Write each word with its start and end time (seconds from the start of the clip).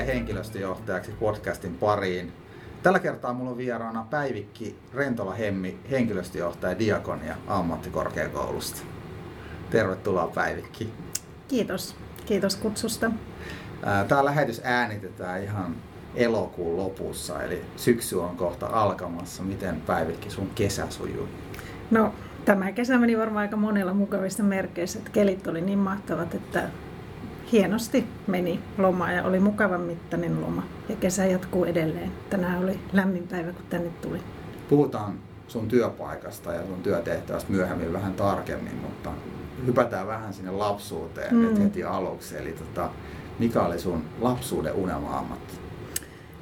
Tie 0.00 0.14
henkilöstöjohtajaksi 0.14 1.10
podcastin 1.10 1.74
pariin. 1.74 2.32
Tällä 2.82 2.98
kertaa 2.98 3.32
mulla 3.32 3.50
on 3.50 3.56
vieraana 3.56 4.06
Päivikki 4.10 4.78
Rentola 4.94 5.34
Hemmi, 5.34 5.78
henkilöstöjohtaja 5.90 6.78
Diakonia 6.78 7.36
ammattikorkeakoulusta. 7.46 8.82
Tervetuloa 9.70 10.26
Päivikki. 10.34 10.92
Kiitos. 11.48 11.96
Kiitos 12.26 12.56
kutsusta. 12.56 13.10
Tämä 14.08 14.24
lähetys 14.24 14.60
äänitetään 14.64 15.42
ihan 15.42 15.76
elokuun 16.14 16.76
lopussa, 16.76 17.42
eli 17.42 17.64
syksy 17.76 18.16
on 18.16 18.36
kohta 18.36 18.66
alkamassa. 18.66 19.42
Miten 19.42 19.80
Päivikki 19.80 20.30
sun 20.30 20.50
kesä 20.54 20.86
sujuu? 20.90 21.28
No, 21.90 22.14
tämä 22.44 22.72
kesä 22.72 22.98
meni 22.98 23.18
varmaan 23.18 23.42
aika 23.42 23.56
monella 23.56 23.94
mukavista 23.94 24.42
merkeissä, 24.42 24.98
että 24.98 25.10
kelit 25.10 25.46
oli 25.46 25.60
niin 25.60 25.78
mahtavat, 25.78 26.34
että 26.34 26.68
hienosti 27.52 28.06
meni 28.26 28.60
loma 28.78 29.12
ja 29.12 29.24
oli 29.24 29.40
mukavan 29.40 29.80
mittainen 29.80 30.40
loma. 30.40 30.62
Ja 30.88 30.96
kesä 30.96 31.26
jatkuu 31.26 31.64
edelleen. 31.64 32.12
Tänään 32.30 32.62
oli 32.62 32.80
lämmin 32.92 33.28
päivä, 33.28 33.52
kun 33.52 33.64
tänne 33.70 33.90
tuli. 34.02 34.18
Puhutaan 34.68 35.18
sun 35.48 35.68
työpaikasta 35.68 36.54
ja 36.54 36.66
sun 36.66 36.82
työtehtävästä 36.82 37.52
myöhemmin 37.52 37.92
vähän 37.92 38.14
tarkemmin, 38.14 38.74
mutta 38.76 39.10
hypätään 39.66 40.06
vähän 40.06 40.34
sinne 40.34 40.50
lapsuuteen 40.50 41.34
mm. 41.34 41.56
heti 41.56 41.84
aluksi. 41.84 42.38
Eli 42.38 42.52
tota, 42.52 42.90
mikä 43.38 43.62
oli 43.62 43.78
sun 43.78 44.04
lapsuuden 44.20 44.74
unelma-ammatti? 44.74 45.54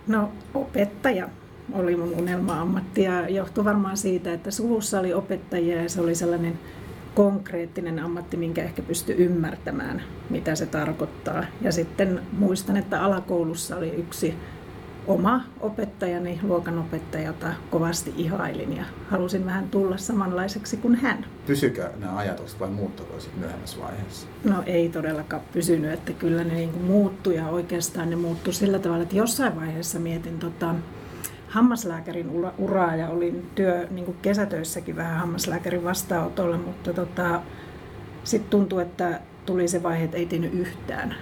No 0.06 0.33
opettaja 0.55 1.28
oli 1.72 1.96
mun 1.96 2.14
unelma-ammatti 2.18 3.02
ja 3.02 3.28
johtui 3.28 3.64
varmaan 3.64 3.96
siitä, 3.96 4.33
että 4.33 4.50
suvussa 4.50 5.00
oli 5.00 5.14
opettajia 5.14 5.83
ja 5.83 5.88
se 5.88 6.00
oli 6.00 6.14
sellainen 6.14 6.58
konkreettinen 7.19 7.98
ammatti, 7.98 8.36
minkä 8.36 8.64
ehkä 8.64 8.83
pysty 8.83 9.14
ymmärtämään, 9.19 10.02
mitä 10.30 10.55
se 10.55 10.66
tarkoittaa. 10.66 11.44
Ja 11.61 11.72
sitten 11.72 12.22
muistan, 12.33 12.77
että 12.77 13.02
alakoulussa 13.02 13.77
oli 13.77 13.91
yksi 13.91 14.34
oma 15.06 15.44
opettajani, 15.61 16.41
luokanopettaja, 16.42 17.27
jota 17.27 17.46
kovasti 17.70 18.14
ihailin 18.16 18.77
ja 18.77 18.84
halusin 19.11 19.46
vähän 19.46 19.69
tulla 19.69 19.96
samanlaiseksi 19.96 20.77
kuin 20.77 20.94
hän. 20.94 21.27
Pysykö 21.46 21.91
nämä 22.00 22.16
ajatukset 22.16 22.61
vai 22.61 22.70
muuttuiko 22.70 23.20
sitten 23.20 23.41
myöhemmässä 23.41 23.80
vaiheessa? 23.80 24.27
No 24.44 24.62
ei 24.66 24.89
todellakaan 24.89 25.42
pysynyt, 25.52 25.92
että 25.92 26.12
kyllä 26.12 26.44
ne 26.44 26.55
niin 26.55 26.83
muuttui 26.84 27.36
ja 27.36 27.48
oikeastaan 27.48 28.11
ne 28.11 28.16
muuttui 28.16 28.52
sillä 28.52 28.78
tavalla, 28.78 29.02
että 29.02 29.16
jossain 29.16 29.56
vaiheessa 29.56 29.98
mietin 29.98 30.39
tota, 30.39 30.74
hammaslääkärin 31.48 32.30
uraa 32.58 32.96
ja 32.96 33.08
olin 33.08 33.50
työ 33.54 33.86
niin 33.91 34.16
kesätöissäkin 34.22 34.96
vähän 34.96 35.20
hammaslääkärin 35.20 35.84
vastaanotolla, 35.84 36.56
mutta 36.56 36.92
tota, 36.92 37.42
sitten 38.24 38.50
tuntui, 38.50 38.82
että 38.82 39.20
tuli 39.46 39.68
se 39.68 39.82
vaihe, 39.82 40.05
että 40.05 40.16
ei 40.16 40.27
tehnyt 40.27 40.55
yhtään, 40.55 41.14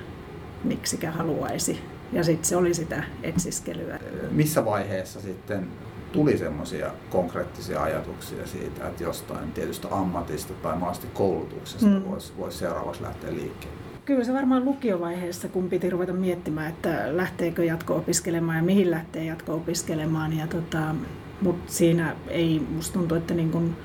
miksikä 0.65 1.11
haluaisi. 1.11 1.81
Ja 2.13 2.25
sitten 2.25 2.45
se 2.45 2.57
oli 2.57 2.75
sitä 2.75 3.05
etsiskelyä. 3.23 3.99
Missä 4.31 4.65
vaiheessa 4.65 5.21
sitten 5.21 5.69
tuli 6.13 6.39
semmoisia 6.39 6.91
konkreettisia 7.11 7.83
ajatuksia 7.83 8.47
siitä, 8.47 8.89
että 8.89 9.03
jostain 9.03 9.53
tietystä 9.53 9.89
ammatista 9.91 10.55
tai 10.55 10.79
maasti 10.79 11.07
koulutuksesta 11.15 11.87
mm. 11.87 12.03
voisi 12.11 12.33
vois 12.39 12.59
seuraavaksi 12.59 13.03
lähteä 13.03 13.35
liikkeelle? 13.35 13.86
Kyllä 14.07 14.25
se 14.25 14.33
varmaan 14.33 14.65
lukiovaiheessa, 14.65 15.49
kun 15.49 15.69
piti 15.69 15.91
ruveta 15.91 16.13
miettimään, 16.13 16.69
että 16.69 17.17
lähteekö 17.17 17.65
jatko-opiskelemaan 17.65 18.57
ja 18.57 18.63
mihin 18.63 18.91
lähtee 18.91 19.25
jatko-opiskelemaan. 19.25 20.33
Ja 20.39 20.47
tota, 20.47 20.95
mutta 21.41 21.73
siinä 21.73 22.17
ei, 22.29 22.63
musta 22.75 22.99
tuntuu, 22.99 23.17
että 23.17 23.35
niin 23.35 23.51
kun 23.51 23.77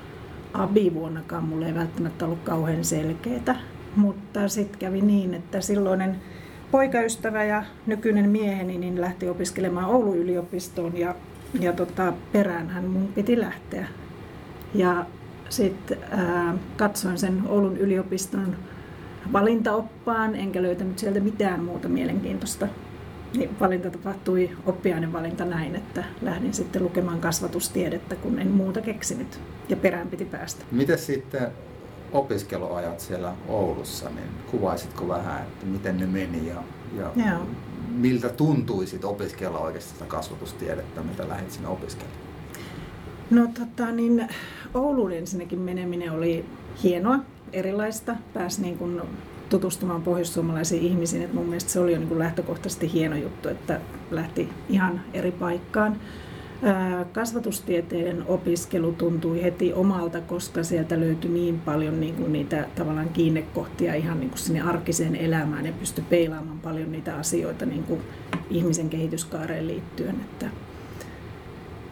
abivuonnakaan 0.52 1.44
mulle 1.44 1.66
ei 1.66 1.74
välttämättä 1.74 2.24
ollut 2.24 2.42
kauhean 2.44 2.84
selkeää. 2.84 3.56
Mutta 3.96 4.48
sitten 4.48 4.78
kävi 4.78 5.00
niin, 5.00 5.34
että 5.34 5.60
silloinen 5.60 6.16
poikaystävä 6.70 7.44
ja 7.44 7.64
nykyinen 7.86 8.30
mieheni 8.30 8.78
niin 8.78 9.00
lähti 9.00 9.28
opiskelemaan 9.28 9.90
Oulun 9.90 10.16
yliopistoon 10.16 10.98
ja, 10.98 11.14
ja 11.60 11.72
tota, 11.72 12.12
peräänhän 12.32 12.84
mun 12.84 13.08
piti 13.08 13.40
lähteä. 13.40 13.88
Ja 14.74 15.06
sitten 15.48 15.98
katsoin 16.76 17.18
sen 17.18 17.42
Oulun 17.48 17.76
yliopiston 17.76 18.56
valintaoppaan, 19.32 20.34
enkä 20.34 20.62
löytänyt 20.62 20.98
sieltä 20.98 21.20
mitään 21.20 21.64
muuta 21.64 21.88
mielenkiintoista. 21.88 22.68
Niin 23.36 23.50
valinta 23.60 23.90
tapahtui 23.90 24.50
oppiainevalinta 24.66 25.44
näin, 25.44 25.76
että 25.76 26.04
lähdin 26.22 26.54
sitten 26.54 26.84
lukemaan 26.84 27.20
kasvatustiedettä, 27.20 28.16
kun 28.16 28.38
en 28.38 28.50
muuta 28.50 28.80
keksinyt 28.80 29.40
ja 29.68 29.76
perään 29.76 30.08
piti 30.08 30.24
päästä. 30.24 30.64
Miten 30.70 30.98
sitten 30.98 31.48
opiskeluajat 32.12 33.00
siellä 33.00 33.34
Oulussa, 33.48 34.08
niin 34.08 34.28
kuvaisitko 34.50 35.08
vähän, 35.08 35.42
että 35.42 35.66
miten 35.66 35.96
ne 35.96 36.06
meni 36.06 36.48
ja, 36.48 36.62
ja 37.16 37.40
miltä 37.88 38.28
tuntuisit 38.28 39.04
opiskella 39.04 39.58
oikeastaan 39.58 39.94
sitä 39.94 40.10
kasvatustiedettä, 40.10 41.02
mitä 41.02 41.28
lähdit 41.28 41.50
sinne 41.50 41.68
opiskelemaan? 41.68 42.22
No 43.30 43.46
tota, 43.58 43.92
niin 43.92 44.28
Ouluun 44.74 45.12
ensinnäkin 45.12 45.58
meneminen 45.58 46.12
oli 46.12 46.44
hienoa 46.82 47.18
erilaista. 47.52 48.16
Pääsi 48.34 48.62
niin 48.62 48.78
kuin 48.78 49.00
tutustumaan 49.48 50.02
pohjoissuomalaisiin 50.02 50.82
ihmisiin. 50.82 51.22
Et 51.22 51.32
mun 51.32 51.46
mielestä 51.46 51.70
se 51.70 51.80
oli 51.80 51.92
jo 51.92 51.98
niin 51.98 52.08
kuin 52.08 52.18
lähtökohtaisesti 52.18 52.92
hieno 52.92 53.16
juttu, 53.16 53.48
että 53.48 53.80
lähti 54.10 54.48
ihan 54.68 55.00
eri 55.14 55.32
paikkaan. 55.32 55.96
Kasvatustieteen 57.12 58.24
opiskelu 58.28 58.92
tuntui 58.92 59.42
heti 59.42 59.72
omalta, 59.72 60.20
koska 60.20 60.62
sieltä 60.62 61.00
löytyi 61.00 61.30
niin 61.30 61.60
paljon 61.60 62.00
niin 62.00 62.14
kuin 62.14 62.32
niitä 62.32 62.66
tavallaan 62.74 63.08
kiinnekohtia 63.08 63.94
ihan 63.94 64.20
niin 64.20 64.30
kuin 64.30 64.38
sinne 64.38 64.60
arkiseen 64.60 65.16
elämään 65.16 65.66
ja 65.66 65.72
pystyi 65.72 66.04
peilaamaan 66.10 66.58
paljon 66.58 66.92
niitä 66.92 67.16
asioita 67.16 67.66
niin 67.66 67.82
kuin 67.82 68.00
ihmisen 68.50 68.88
kehityskaareen 68.88 69.66
liittyen. 69.66 70.14
Että, 70.20 70.46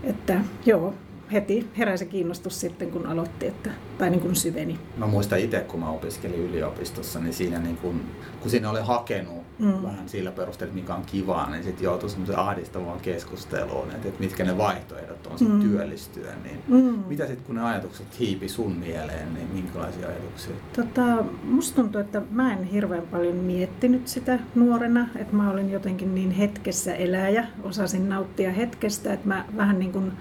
että 0.05 0.41
joo, 0.67 0.95
heti 1.33 1.71
heräsi 1.79 2.07
kiinnostus 2.07 2.61
sitten, 2.61 2.91
kun 2.91 3.07
aloitti, 3.07 3.47
että, 3.47 3.71
tai 3.99 4.11
niin 4.11 4.21
kuin 4.21 4.37
syveni. 4.37 4.79
Mä 4.97 5.07
muistan 5.07 5.39
itse, 5.39 5.61
kun 5.61 5.81
mä 5.81 5.91
opiskelin 5.91 6.41
yliopistossa, 6.41 7.21
niin 7.21 7.35
siinä 7.35 7.59
niin 7.59 7.77
kun, 7.77 8.01
kun 8.41 8.51
siinä 8.51 8.71
oli 8.71 8.81
hakenut 8.81 9.43
mm. 9.59 9.83
vähän 9.83 10.09
sillä 10.09 10.33
perusteella, 10.33 10.75
mikä 10.75 10.95
on 10.95 11.03
kivaa, 11.07 11.51
niin 11.51 11.65
sitten 11.65 11.85
joutui 11.85 12.11
semmoisen 12.11 12.39
ahdistavaan 12.39 13.01
keskusteluun, 13.01 13.91
että, 13.91 14.09
että 14.09 14.21
mitkä 14.21 14.45
ne 14.45 14.59
vaihtoehdot 14.59 15.27
on 15.27 15.39
sitten 15.39 15.57
mm. 15.57 15.63
työllistyä. 15.63 16.33
Niin 16.45 16.63
mm. 16.69 17.03
Mitä 17.09 17.27
sitten, 17.27 17.47
kun 17.47 17.55
ne 17.55 17.63
ajatukset 17.63 18.21
hiipi 18.21 18.49
sun 18.49 18.73
mieleen, 18.73 19.35
niin 19.35 19.47
minkälaisia 19.53 20.09
ajatuksia? 20.09 20.55
Tota, 20.77 21.25
musta 21.43 21.83
tuntuu, 21.83 22.01
että 22.01 22.23
mä 22.31 22.53
en 22.53 22.65
hirveän 22.65 23.07
paljon 23.11 23.37
miettinyt 23.37 24.09
sitä 24.09 24.39
nuorena, 24.55 25.09
että 25.17 25.37
mä 25.37 25.51
olin 25.51 25.71
jotenkin 25.71 26.15
niin 26.15 26.31
hetkessä 26.31 26.95
eläjä, 26.95 27.47
osasin 27.63 28.09
nauttia 28.09 28.53
hetkestä, 28.53 29.13
että 29.13 29.29
mä 29.29 29.45
vähän 29.57 29.79
niin 29.79 29.93
kuin 29.93 30.13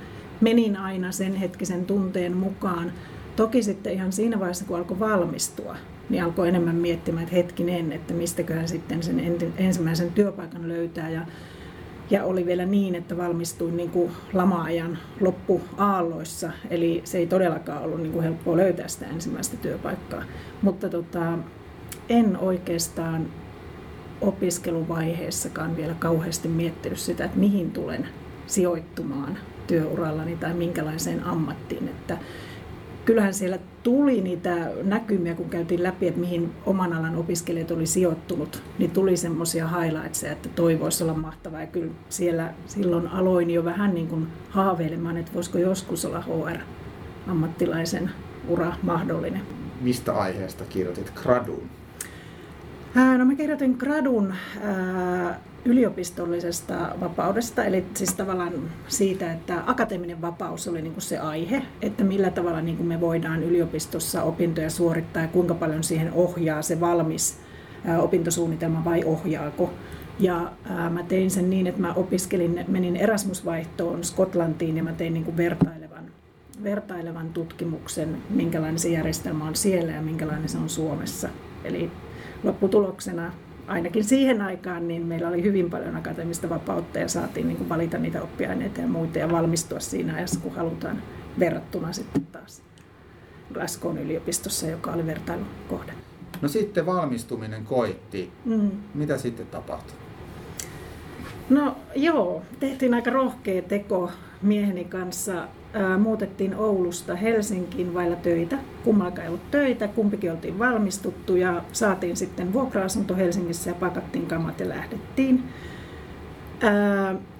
menin 0.42 0.78
aina 0.78 1.12
sen 1.12 1.36
hetkisen 1.36 1.86
tunteen 1.86 2.38
mukaan. 2.38 2.92
Toki 3.36 3.64
sitten 3.64 3.94
ihan 3.94 4.12
siinä 4.12 4.40
vaiheessa, 4.40 4.66
kun 4.66 4.78
alkoi 4.78 5.00
valmistua, 5.00 5.76
niin 6.10 6.24
alkoi 6.24 6.48
enemmän 6.48 6.76
miettimään, 6.76 7.24
että 7.24 7.36
hetkinen, 7.36 7.92
että 7.92 8.14
mistäköhän 8.14 8.68
sitten 8.68 9.04
sen 9.04 9.38
ensimmäisen 9.58 10.12
työpaikan 10.12 10.68
löytää. 10.68 11.10
Ja, 11.10 11.22
ja 12.10 12.24
oli 12.24 12.46
vielä 12.46 12.66
niin, 12.66 12.96
että 12.96 13.18
valmistuin 13.18 13.78
niin 13.78 13.90
kuin 13.90 14.12
lama-ajan 14.34 14.98
loppuaalloissa, 15.20 16.52
eli 16.70 17.02
se 17.04 17.18
ei 17.18 17.28
todellakaan 17.28 17.84
ollut 17.84 18.02
niin 18.02 18.12
kuin 18.12 18.24
helppoa 18.24 18.58
löytää 18.58 18.88
sitä 18.88 19.06
ensimmäistä 19.06 19.58
työpaikkaa. 19.58 20.24
Mutta 20.62 20.90
tota, 20.90 21.38
en 22.10 22.38
oikeastaan 22.38 23.28
opiskeluvaiheessakaan 24.22 25.78
vielä 25.78 25.94
kauheasti 25.94 26.48
miettinyt 26.48 27.00
sitä, 27.00 27.26
että 27.26 27.40
mihin 27.40 27.72
tulen 27.72 28.08
sijoittumaan 28.48 29.38
työurallani 29.70 30.36
tai 30.36 30.54
minkälaiseen 30.54 31.24
ammattiin. 31.24 31.88
Että 31.88 32.18
kyllähän 33.06 33.34
siellä 33.34 33.60
tuli 33.84 34.22
niitä 34.22 34.56
näkymiä, 34.84 35.36
kun 35.36 35.50
käytiin 35.50 35.84
läpi, 35.84 36.08
että 36.08 36.20
mihin 36.20 36.52
oman 36.66 36.94
alan 36.94 37.16
opiskelijat 37.16 37.72
oli 37.72 37.86
sijoittunut, 37.86 38.64
niin 38.80 38.92
tuli 38.92 39.18
semmoisia 39.18 39.68
highlightseja, 39.68 40.32
että 40.32 40.50
toi 40.50 40.80
voisi 40.80 41.04
olla 41.04 41.14
mahtavaa. 41.14 41.62
Ja 41.62 41.68
kyllä 41.68 41.92
siellä 42.10 42.54
silloin 42.68 43.08
aloin 43.08 43.52
jo 43.52 43.66
vähän 43.66 43.94
niin 43.94 44.08
kuin 44.08 44.28
haaveilemaan, 44.50 45.18
että 45.18 45.34
voisiko 45.34 45.58
joskus 45.58 46.06
olla 46.06 46.22
HR-ammattilaisen 46.22 48.10
ura 48.48 48.74
mahdollinen. 48.84 49.42
Mistä 49.82 50.14
aiheesta 50.14 50.64
kirjoitit 50.70 51.12
gradun? 51.16 51.70
No 53.18 53.26
mä 53.26 53.36
kirjoitin 53.36 53.76
gradun 53.80 54.34
yliopistollisesta 55.66 56.76
vapaudesta, 57.00 57.64
eli 57.64 57.86
siis 57.94 58.14
tavallaan 58.14 58.54
siitä, 58.88 59.32
että 59.32 59.64
akateeminen 59.66 60.22
vapaus 60.22 60.68
oli 60.68 60.82
niin 60.82 60.94
kuin 60.94 61.02
se 61.02 61.18
aihe, 61.18 61.62
että 61.82 62.04
millä 62.04 62.30
tavalla 62.30 62.62
niin 62.62 62.78
kuin 62.78 62.88
me 62.88 63.02
voidaan 63.02 63.44
yliopistossa 63.44 64.24
opintoja 64.24 64.70
suorittaa 64.70 65.22
ja 65.22 65.28
kuinka 65.28 65.54
paljon 65.54 65.84
siihen 65.84 66.14
ohjaa 66.14 66.62
se 66.62 66.80
valmis 66.80 67.38
opintosuunnitelma 68.00 68.86
vai 68.86 69.04
ohjaako. 69.04 69.74
Ja 70.20 70.52
ää, 70.70 70.90
mä 70.90 71.04
tein 71.04 71.32
sen 71.32 71.50
niin, 71.50 71.68
että 71.68 71.82
mä 71.82 71.94
opiskelin, 71.94 72.66
menin 72.68 72.96
Erasmus-vaihtoon 72.96 74.04
Skotlantiin 74.04 74.78
ja 74.78 74.84
mä 74.84 74.94
tein 74.94 75.14
niin 75.14 75.24
kuin 75.26 75.38
vertailevan, 75.38 76.04
vertailevan 76.64 77.30
tutkimuksen, 77.30 78.18
minkälainen 78.30 78.80
se 78.80 78.90
järjestelmä 78.90 79.46
on 79.46 79.56
siellä 79.56 79.92
ja 79.92 80.02
minkälainen 80.02 80.50
se 80.50 80.58
on 80.58 80.70
Suomessa. 80.70 81.30
Eli 81.64 81.92
lopputuloksena 82.44 83.32
ainakin 83.70 84.04
siihen 84.04 84.42
aikaan 84.42 84.88
niin 84.88 85.06
meillä 85.06 85.28
oli 85.28 85.44
hyvin 85.44 85.70
paljon 85.70 85.96
akateemista 85.96 86.50
vapautta 86.50 87.00
ja 87.00 87.08
saatiin 87.08 87.48
niin 87.48 87.58
kuin 87.58 87.70
valita 87.70 87.98
niitä 87.98 88.22
oppiaineita 88.22 88.82
ja 88.82 88.88
muita 88.88 89.20
ja 89.20 89.32
valmistua 89.32 89.80
siinä 89.80 90.16
ajassa, 90.16 90.40
kun 90.40 90.56
halutaan 90.56 91.02
verrattuna 91.40 91.94
sitten 91.94 92.26
taas 92.26 92.62
Glasgown 93.54 93.98
yliopistossa, 93.98 94.68
joka 94.68 94.92
oli 94.92 95.06
vertailukohde. 95.06 95.94
No 96.42 96.48
sitten 96.48 96.86
valmistuminen 96.86 97.66
koitti. 97.66 98.32
Mm. 98.46 98.72
Mitä 98.94 99.18
sitten 99.18 99.48
tapahtui? 99.48 99.98
No 101.50 101.78
joo, 101.96 102.42
tehtiin 102.60 102.94
aika 102.94 103.10
rohkea 103.10 103.62
teko 103.62 104.12
mieheni 104.42 104.86
kanssa. 104.86 105.48
Muutettiin 106.00 106.56
Oulusta 106.56 107.16
Helsinkiin 107.16 107.94
vailla 107.94 108.16
töitä. 108.16 108.58
Kummallakaan 108.84 109.24
ei 109.24 109.28
ollut 109.28 109.52
töitä, 109.52 109.88
kumpikin 109.88 110.32
oltiin 110.32 110.60
valmistuttu 110.60 111.36
ja 111.36 111.64
saatiin 111.72 112.18
sitten 112.18 112.54
vuokra-asunto 112.54 113.16
Helsingissä 113.16 113.70
ja 113.70 113.76
pakattiin 113.76 114.26
kamat 114.26 114.60
ja 114.60 114.70
lähdettiin. 114.70 115.44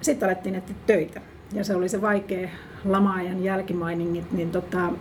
sitten 0.00 0.28
alettiin 0.28 0.54
etsiä 0.54 0.76
töitä 0.86 1.20
ja 1.52 1.64
se 1.64 1.74
oli 1.74 1.88
se 1.88 2.00
vaikea 2.00 2.48
lama-ajan 2.84 3.44
jälkimainingit, 3.44 4.32
niin 4.32 4.50
tota, 4.50 4.92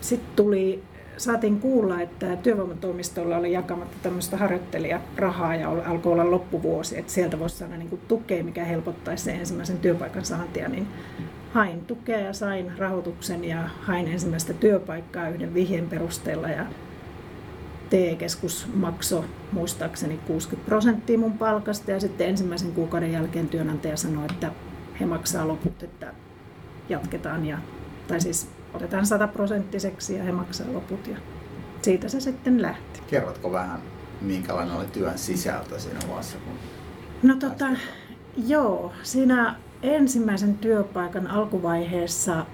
sitten 0.00 0.36
tuli 0.36 0.82
saatiin 1.16 1.60
kuulla, 1.60 2.00
että 2.00 2.36
työvoimatoimistolla 2.36 3.36
oli 3.36 3.52
jakamatta 3.52 3.96
tämmöistä 4.02 4.36
harjoittelijarahaa 4.36 5.54
ja 5.54 5.70
alkoi 5.70 6.12
olla 6.12 6.30
loppuvuosi, 6.30 6.98
että 6.98 7.12
sieltä 7.12 7.38
voisi 7.38 7.56
saada 7.56 7.76
niin 7.76 8.00
tukea, 8.08 8.44
mikä 8.44 8.64
helpottaisi 8.64 9.24
sen 9.24 9.36
ensimmäisen 9.36 9.78
työpaikan 9.78 10.24
saantia, 10.24 10.68
niin 10.68 10.86
hain 11.54 11.86
tukea 11.86 12.20
ja 12.20 12.32
sain 12.32 12.78
rahoituksen 12.78 13.44
ja 13.44 13.68
hain 13.82 14.08
ensimmäistä 14.08 14.52
työpaikkaa 14.52 15.28
yhden 15.28 15.54
vihjeen 15.54 15.88
perusteella 15.88 16.48
ja 16.48 16.66
TE-keskus 17.90 18.66
maksoi 18.74 19.24
muistaakseni 19.52 20.18
60 20.26 20.68
prosenttia 20.68 21.18
mun 21.18 21.38
palkasta 21.38 21.90
ja 21.90 22.00
sitten 22.00 22.28
ensimmäisen 22.28 22.72
kuukauden 22.72 23.12
jälkeen 23.12 23.48
työnantaja 23.48 23.96
sanoi, 23.96 24.26
että 24.30 24.50
he 25.00 25.06
maksaa 25.06 25.48
loput, 25.48 25.82
että 25.82 26.14
jatketaan 26.88 27.46
ja, 27.46 27.58
tai 28.08 28.20
siis 28.20 28.48
otetaan 28.74 29.06
sataprosenttiseksi 29.06 30.16
ja 30.16 30.24
he 30.24 30.32
maksaa 30.32 30.72
loput 30.72 31.06
ja 31.06 31.16
siitä 31.82 32.08
se 32.08 32.20
sitten 32.20 32.62
lähti. 32.62 33.00
Kerrotko 33.06 33.52
vähän, 33.52 33.80
minkälainen 34.20 34.76
oli 34.76 34.86
työn 34.86 35.18
sisältö 35.18 35.78
siinä 35.78 36.00
vuossa? 36.08 36.38
Kun 36.38 36.54
no 37.22 37.36
tota, 37.36 37.66
joo, 38.46 38.92
siinä 39.02 39.54
ensimmäisen 39.82 40.58
työpaikan 40.58 41.26
alkuvaiheessa 41.26 42.46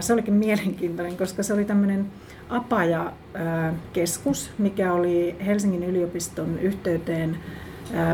se 0.00 0.12
olikin 0.12 0.34
mielenkiintoinen, 0.34 1.16
koska 1.16 1.42
se 1.42 1.54
oli 1.54 1.64
tämmöinen 1.64 2.06
Apaja-keskus, 2.48 4.50
mikä 4.58 4.92
oli 4.92 5.36
Helsingin 5.46 5.84
yliopiston 5.84 6.58
yhteyteen 6.58 7.36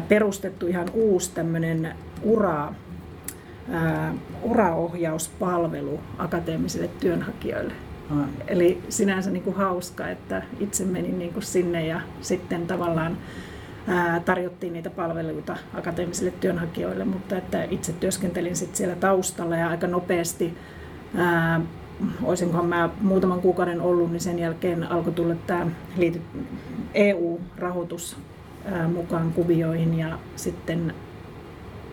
perustettu 0.09 0.67
ihan 0.67 0.89
uusi 0.95 1.35
tämmöinen 1.35 1.95
ura 2.23 2.75
uraohjauspalvelu 4.43 6.01
akateemisille 6.19 6.91
työnhakijoille. 7.01 7.73
Hmm. 8.09 8.25
Eli 8.47 8.83
sinänsä 8.89 9.31
niin 9.31 9.43
kuin 9.43 9.57
hauska, 9.57 10.09
että 10.09 10.43
itse 10.61 10.85
menin 10.85 11.19
niin 11.19 11.33
kuin 11.33 11.43
sinne 11.43 11.87
ja 11.87 12.01
sitten 12.21 12.67
tavallaan 12.67 13.17
tarjottiin 14.25 14.73
niitä 14.73 14.91
palveluita 14.91 15.57
akateemisille 15.75 16.31
työnhakijoille, 16.31 17.05
mutta 17.05 17.37
että 17.37 17.65
itse 17.65 17.93
työskentelin 17.93 18.57
sitten 18.57 18.77
siellä 18.77 18.97
taustalla 18.97 19.57
ja 19.57 19.69
aika 19.69 19.87
nopeasti 19.87 20.59
olisinkohan 22.23 22.67
mä 22.67 22.91
muutaman 23.01 23.41
kuukauden 23.41 23.81
ollut, 23.81 24.11
niin 24.11 24.21
sen 24.21 24.39
jälkeen 24.39 24.93
alkoi 24.93 25.13
tulla 25.13 25.35
tämä 25.47 25.67
EU-rahoitus 26.95 28.17
mukaan 28.95 29.33
kuvioihin 29.33 29.99
ja 29.99 30.19
sitten 30.37 30.95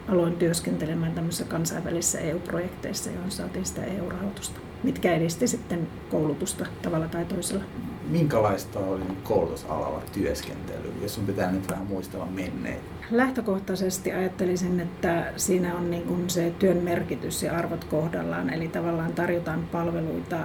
aloin 0.09 0.35
työskentelemään 0.35 1.11
tämmöisissä 1.11 1.45
kansainvälisissä 1.45 2.19
EU-projekteissa, 2.19 3.09
joihin 3.09 3.31
saatiin 3.31 3.65
sitä 3.65 3.83
EU-rahoitusta, 3.83 4.59
mitkä 4.83 5.13
edisti 5.13 5.47
sitten 5.47 5.87
koulutusta 6.09 6.65
tavalla 6.81 7.07
tai 7.07 7.25
toisella. 7.25 7.63
Minkälaista 8.11 8.79
oli 8.79 9.03
koulutusalalla 9.23 10.01
työskentely, 10.13 10.93
jos 11.01 11.15
sun 11.15 11.25
pitää 11.25 11.51
nyt 11.51 11.71
vähän 11.71 11.85
muistella 11.85 12.25
menneitä? 12.25 12.81
Lähtökohtaisesti 13.11 14.11
ajattelisin, 14.11 14.79
että 14.79 15.33
siinä 15.37 15.75
on 15.75 15.91
niin 15.91 16.03
kuin 16.03 16.29
se 16.29 16.53
työn 16.59 16.77
merkitys 16.77 17.43
ja 17.43 17.57
arvot 17.57 17.83
kohdallaan, 17.83 18.53
eli 18.53 18.67
tavallaan 18.67 19.13
tarjotaan 19.13 19.63
palveluita, 19.71 20.37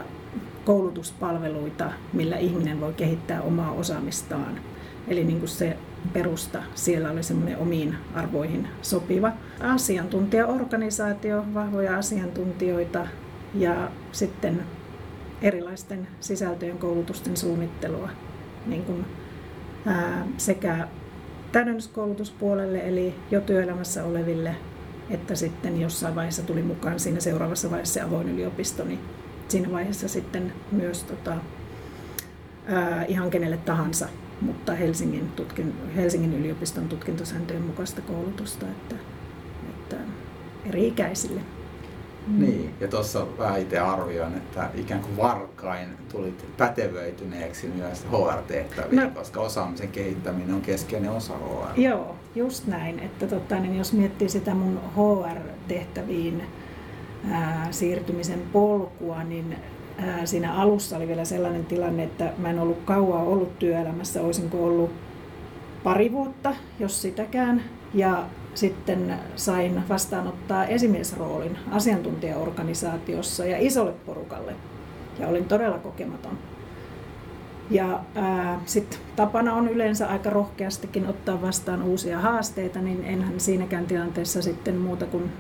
koulutuspalveluita, 0.65 1.93
millä 2.13 2.37
ihminen 2.37 2.81
voi 2.81 2.93
kehittää 2.93 3.43
omaa 3.43 3.73
osaamistaan. 3.73 4.61
Eli 5.09 5.25
niin 5.25 5.39
kuin 5.39 5.49
se 5.49 5.77
perusta 6.13 6.63
siellä 6.75 7.11
oli 7.11 7.23
semmoinen 7.23 7.59
omiin 7.59 7.95
arvoihin 8.15 8.69
sopiva 8.83 9.33
asiantuntijaorganisaatio, 9.61 11.45
vahvoja 11.55 11.99
asiantuntijoita 11.99 13.07
ja 13.55 13.91
sitten 14.13 14.63
erilaisten 15.43 16.09
sisältöjen 16.21 16.79
koulutusten 16.79 17.37
suunnittelua 17.37 18.09
niin 18.67 18.85
kuin, 18.85 19.05
ää, 19.87 20.27
sekä 20.37 20.88
täydennyskoulutuspuolelle 21.53 22.79
eli 22.79 23.15
jo 23.31 23.41
työelämässä 23.41 24.05
oleville, 24.05 24.56
että 25.11 25.35
sitten 25.35 25.81
jossain 25.81 26.15
vaiheessa 26.15 26.43
tuli 26.43 26.62
mukaan 26.62 27.00
siinä 27.00 27.21
seuraavassa 27.21 27.71
vaiheessa 27.71 28.05
avoin 28.05 28.29
yliopisto, 28.29 28.85
niin 28.85 29.00
siinä 29.49 29.73
vaiheessa 29.73 30.09
sitten 30.09 30.53
myös 30.73 31.03
tota, 31.03 31.37
ää, 32.67 33.05
ihan 33.05 33.31
kenelle 33.31 33.56
tahansa 33.56 34.09
mutta 34.41 34.75
Helsingin, 34.75 35.29
tutkin, 35.32 35.75
Helsingin 35.97 36.35
yliopiston 36.35 36.89
tutkintosääntöjen 36.89 37.62
mukaista 37.62 38.00
koulutusta, 38.00 38.67
että, 38.67 38.94
että 39.69 39.97
eri 40.67 40.89
ikäisille. 40.89 41.41
Mm. 42.26 42.40
Niin, 42.40 42.75
ja 42.81 42.88
tuossa 42.88 43.26
vähän 43.38 43.61
itse 43.61 43.78
arvioin, 43.78 44.34
että 44.34 44.69
ikään 44.75 45.00
kuin 45.00 45.17
varkain 45.17 45.88
tulit 46.12 46.44
pätevöityneeksi 46.56 47.69
myös 47.69 48.06
HR-tehtäviin, 48.12 49.02
no, 49.02 49.11
koska 49.11 49.40
osaamisen 49.40 49.88
kehittäminen 49.88 50.55
on 50.55 50.61
keskeinen 50.61 51.11
osa 51.11 51.34
HR. 51.38 51.81
Joo, 51.81 52.17
just 52.34 52.67
näin. 52.67 52.98
Että 52.98 53.27
totta, 53.27 53.58
niin 53.58 53.79
jos 53.79 53.93
miettii 53.93 54.29
sitä 54.29 54.55
mun 54.55 54.81
HR-tehtäviin 54.96 56.43
ää, 57.31 57.69
siirtymisen 57.70 58.43
polkua, 58.53 59.24
niin 59.24 59.56
siinä 60.24 60.55
alussa 60.55 60.96
oli 60.96 61.08
vielä 61.08 61.24
sellainen 61.24 61.67
tilanne, 61.67 62.03
että 62.03 62.32
mä 62.39 62.51
en 62.51 62.58
ollut 62.58 62.79
kauaa 62.84 63.22
ollut 63.22 63.58
työelämässä, 63.58 64.22
olisinko 64.22 64.65
ollut 64.65 64.91
pari 65.84 66.12
vuotta, 66.12 66.55
jos 66.79 67.03
sitäkään. 67.03 67.62
Ja 67.94 68.24
sitten 68.56 69.15
sain 69.36 69.89
vastaanottaa 69.89 70.65
esimiesroolin 70.65 71.58
asiantuntijaorganisaatiossa 71.70 73.44
ja 73.44 73.56
isolle 73.60 73.93
porukalle. 73.93 74.53
Ja 75.19 75.29
olin 75.29 75.44
todella 75.44 75.79
kokematon. 75.79 76.39
Ja 77.70 78.01
sitten 78.67 78.98
tapana 79.17 79.55
on 79.55 79.69
yleensä 79.69 80.08
aika 80.08 80.31
rohkeastikin 80.31 81.06
ottaa 81.06 81.43
vastaan 81.43 81.82
uusia 81.82 82.20
haasteita, 82.20 82.79
niin 82.79 83.05
enhän 83.05 83.41
siinäkään 83.41 83.86
tilanteessa 83.86 84.43
sitten 84.43 84.77
muuta 84.77 85.06
kuin 85.06 85.32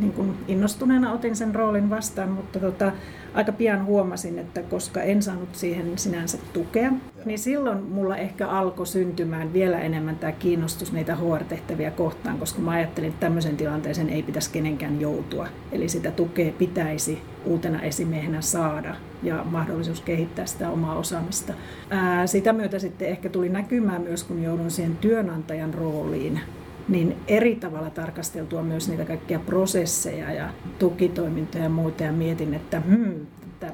niin 0.00 0.12
kuin 0.12 0.34
innostuneena 0.48 1.12
otin 1.12 1.36
sen 1.36 1.54
roolin 1.54 1.90
vastaan, 1.90 2.28
mutta 2.28 2.58
tota, 2.58 2.92
aika 3.34 3.52
pian 3.52 3.84
huomasin, 3.84 4.38
että 4.38 4.62
koska 4.62 5.02
en 5.02 5.22
saanut 5.22 5.54
siihen 5.54 5.98
sinänsä 5.98 6.38
tukea, 6.52 6.92
niin 7.24 7.38
silloin 7.38 7.82
mulla 7.82 8.16
ehkä 8.16 8.48
alkoi 8.48 8.86
syntymään 8.86 9.52
vielä 9.52 9.78
enemmän 9.80 10.16
tämä 10.16 10.32
kiinnostus 10.32 10.92
niitä 10.92 11.16
HR-tehtäviä 11.16 11.90
kohtaan, 11.90 12.38
koska 12.38 12.60
mä 12.60 12.70
ajattelin, 12.70 13.08
että 13.08 13.20
tämmöisen 13.20 13.56
tilanteeseen 13.56 14.10
ei 14.10 14.22
pitäisi 14.22 14.50
kenenkään 14.50 15.00
joutua. 15.00 15.48
Eli 15.72 15.88
sitä 15.88 16.10
tukea 16.10 16.52
pitäisi 16.52 17.22
uutena 17.44 17.82
esimiehenä 17.82 18.40
saada 18.40 18.94
ja 19.22 19.44
mahdollisuus 19.50 20.00
kehittää 20.00 20.46
sitä 20.46 20.70
omaa 20.70 20.96
osaamista. 20.98 21.54
Ää, 21.90 22.26
sitä 22.26 22.52
myötä 22.52 22.78
sitten 22.78 23.08
ehkä 23.08 23.28
tuli 23.28 23.48
näkymään 23.48 24.02
myös, 24.02 24.24
kun 24.24 24.42
joudun 24.42 24.70
siihen 24.70 24.96
työnantajan 24.96 25.74
rooliin, 25.74 26.40
niin 26.88 27.16
eri 27.28 27.54
tavalla 27.54 27.90
tarkasteltua 27.90 28.62
myös 28.62 28.88
niitä 28.88 29.04
kaikkia 29.04 29.38
prosesseja 29.38 30.32
ja 30.32 30.48
tukitoimintoja 30.78 31.64
ja 31.64 31.70
muita 31.70 32.02
ja 32.02 32.12
mietin, 32.12 32.54
että, 32.54 32.80
hmm, 32.80 33.26
että 33.42 33.72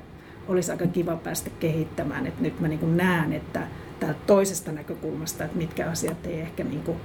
olisi 0.48 0.70
aika 0.70 0.86
kiva 0.86 1.16
päästä 1.16 1.50
kehittämään, 1.60 2.26
että 2.26 2.42
nyt 2.42 2.60
mä 2.60 2.68
niin 2.68 2.96
näen, 2.96 3.32
että 3.32 3.66
täältä 4.00 4.20
toisesta 4.26 4.72
näkökulmasta, 4.72 5.44
että 5.44 5.58
mitkä 5.58 5.90
asiat 5.90 6.26
ei 6.26 6.40
ehkä 6.40 6.64
niin 6.64 6.82
kuin 6.82 6.96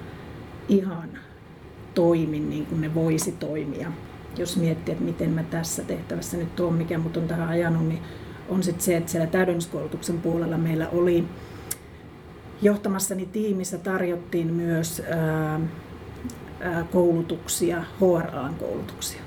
ihan 0.70 1.10
toimi 1.94 2.40
niin 2.40 2.66
kuin 2.66 2.82
ne 2.82 2.96
voisi 2.96 3.32
toimia. 3.32 3.92
Jos 4.38 4.58
miettii, 4.58 4.92
että 4.92 5.04
miten 5.04 5.30
mä 5.30 5.44
tässä 5.44 5.84
tehtävässä 5.84 6.38
nyt 6.38 6.56
tuon, 6.56 6.74
mikä 6.74 6.98
mut 6.98 7.18
on 7.18 7.28
tähän 7.28 7.50
ajanut, 7.50 7.88
niin 7.88 8.02
on 8.50 8.64
sitten 8.64 8.84
se, 8.84 8.98
että 8.98 9.12
siellä 9.12 9.28
täydennyskoulutuksen 9.28 10.22
puolella 10.22 10.58
meillä 10.58 10.90
oli 10.90 11.26
johtamassani 12.62 13.26
tiimissä 13.26 13.78
tarjottiin 13.78 14.54
myös 14.54 15.02
ää, 15.10 15.60
koulutuksia, 16.92 17.78
HRA-koulutuksia, 17.82 19.22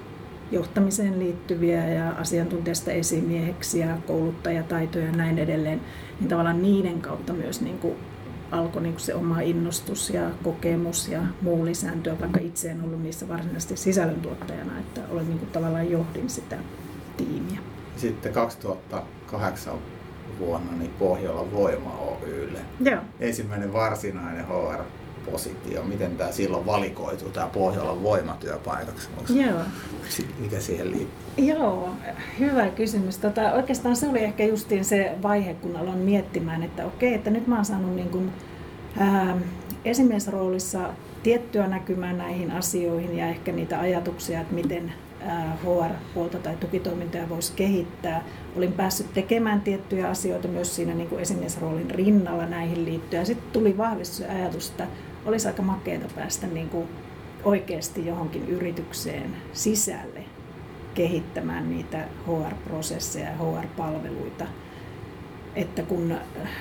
johtamiseen 0.50 1.18
liittyviä 1.18 1.88
ja 1.88 2.10
asiantuntijasta 2.10 2.92
esimieheksi 2.92 3.78
ja 3.78 3.96
kouluttajataitoja 4.06 5.06
ja 5.06 5.12
näin 5.12 5.38
edelleen, 5.38 5.80
niin 6.20 6.28
tavallaan 6.28 6.62
niiden 6.62 7.00
kautta 7.00 7.32
myös 7.32 7.60
niin 7.60 7.78
kuin 7.78 7.94
alkoi 8.50 8.82
niin 8.82 8.98
se 8.98 9.14
oma 9.14 9.40
innostus 9.40 10.10
ja 10.10 10.30
kokemus 10.42 11.08
ja 11.08 11.20
muu 11.40 11.64
lisääntyä, 11.64 12.20
vaikka 12.20 12.40
itse 12.40 12.70
en 12.70 12.84
ollut 12.84 13.02
niissä 13.02 13.28
varsinaisesti 13.28 13.76
sisällöntuottajana, 13.76 14.78
että 14.78 15.00
olen 15.10 15.26
niin 15.26 15.38
kuin 15.38 15.50
tavallaan 15.50 15.90
johdin 15.90 16.30
sitä 16.30 16.58
tiimiä. 17.16 17.58
Sitten 17.96 18.32
2008 18.32 19.74
vuonna 20.38 20.72
niin 20.78 20.90
Pohjola 20.98 21.52
Voima 21.52 21.98
Oylle. 21.98 22.58
Joo. 22.80 23.00
Ensimmäinen 23.20 23.72
varsinainen 23.72 24.46
HR 24.46 24.84
positio, 25.30 25.82
miten 25.82 26.16
tämä 26.16 26.32
silloin 26.32 26.66
valikoituu, 26.66 27.30
tämä 27.30 27.46
Pohjolan 27.46 28.02
voimatyöpaikaksi? 28.02 29.08
Onko 29.18 29.32
Joo. 29.32 29.60
Mikä 30.38 30.60
siihen 30.60 30.90
liittyy? 30.90 31.44
Joo, 31.44 31.90
hyvä 32.38 32.66
kysymys. 32.66 33.18
Tota, 33.18 33.52
oikeastaan 33.52 33.96
se 33.96 34.08
oli 34.08 34.24
ehkä 34.24 34.44
justiin 34.44 34.84
se 34.84 35.12
vaihe, 35.22 35.54
kun 35.54 35.76
aloin 35.76 35.98
miettimään, 35.98 36.62
että 36.62 36.86
okei, 36.86 37.14
että 37.14 37.30
nyt 37.30 37.46
mä 37.46 37.54
oon 37.54 37.64
saanut 37.64 37.96
niin 37.96 38.10
kuin, 38.10 38.32
ää, 38.98 39.36
esimiesroolissa 39.84 40.90
tiettyä 41.22 41.66
näkymään 41.66 42.18
näihin 42.18 42.50
asioihin 42.50 43.16
ja 43.16 43.28
ehkä 43.28 43.52
niitä 43.52 43.80
ajatuksia, 43.80 44.40
että 44.40 44.54
miten 44.54 44.92
HR-puolta 45.64 46.38
tai 46.38 46.56
tukitoimintoja 46.56 47.28
voisi 47.28 47.52
kehittää. 47.56 48.24
Olin 48.56 48.72
päässyt 48.72 49.14
tekemään 49.14 49.60
tiettyjä 49.60 50.08
asioita 50.08 50.48
myös 50.48 50.76
siinä 50.76 50.94
niin 50.94 51.08
kuin 51.08 51.22
esimiesroolin 51.22 51.90
rinnalla 51.90 52.46
näihin 52.46 52.84
liittyen. 52.84 53.26
Sitten 53.26 53.52
tuli 53.52 53.78
vahvistus 53.78 54.26
ajatus, 54.28 54.70
että 54.70 54.86
olisi 55.24 55.48
aika 55.48 55.62
makeata 55.62 56.14
päästä 56.14 56.46
niin 56.46 56.68
kuin 56.68 56.88
oikeasti 57.44 58.06
johonkin 58.06 58.48
yritykseen 58.48 59.36
sisälle 59.52 60.24
kehittämään 60.94 61.70
niitä 61.70 62.08
HR-prosesseja 62.26 63.28
ja 63.28 63.36
HR-palveluita. 63.36 64.44
Että 65.54 65.82
kun, 65.82 66.14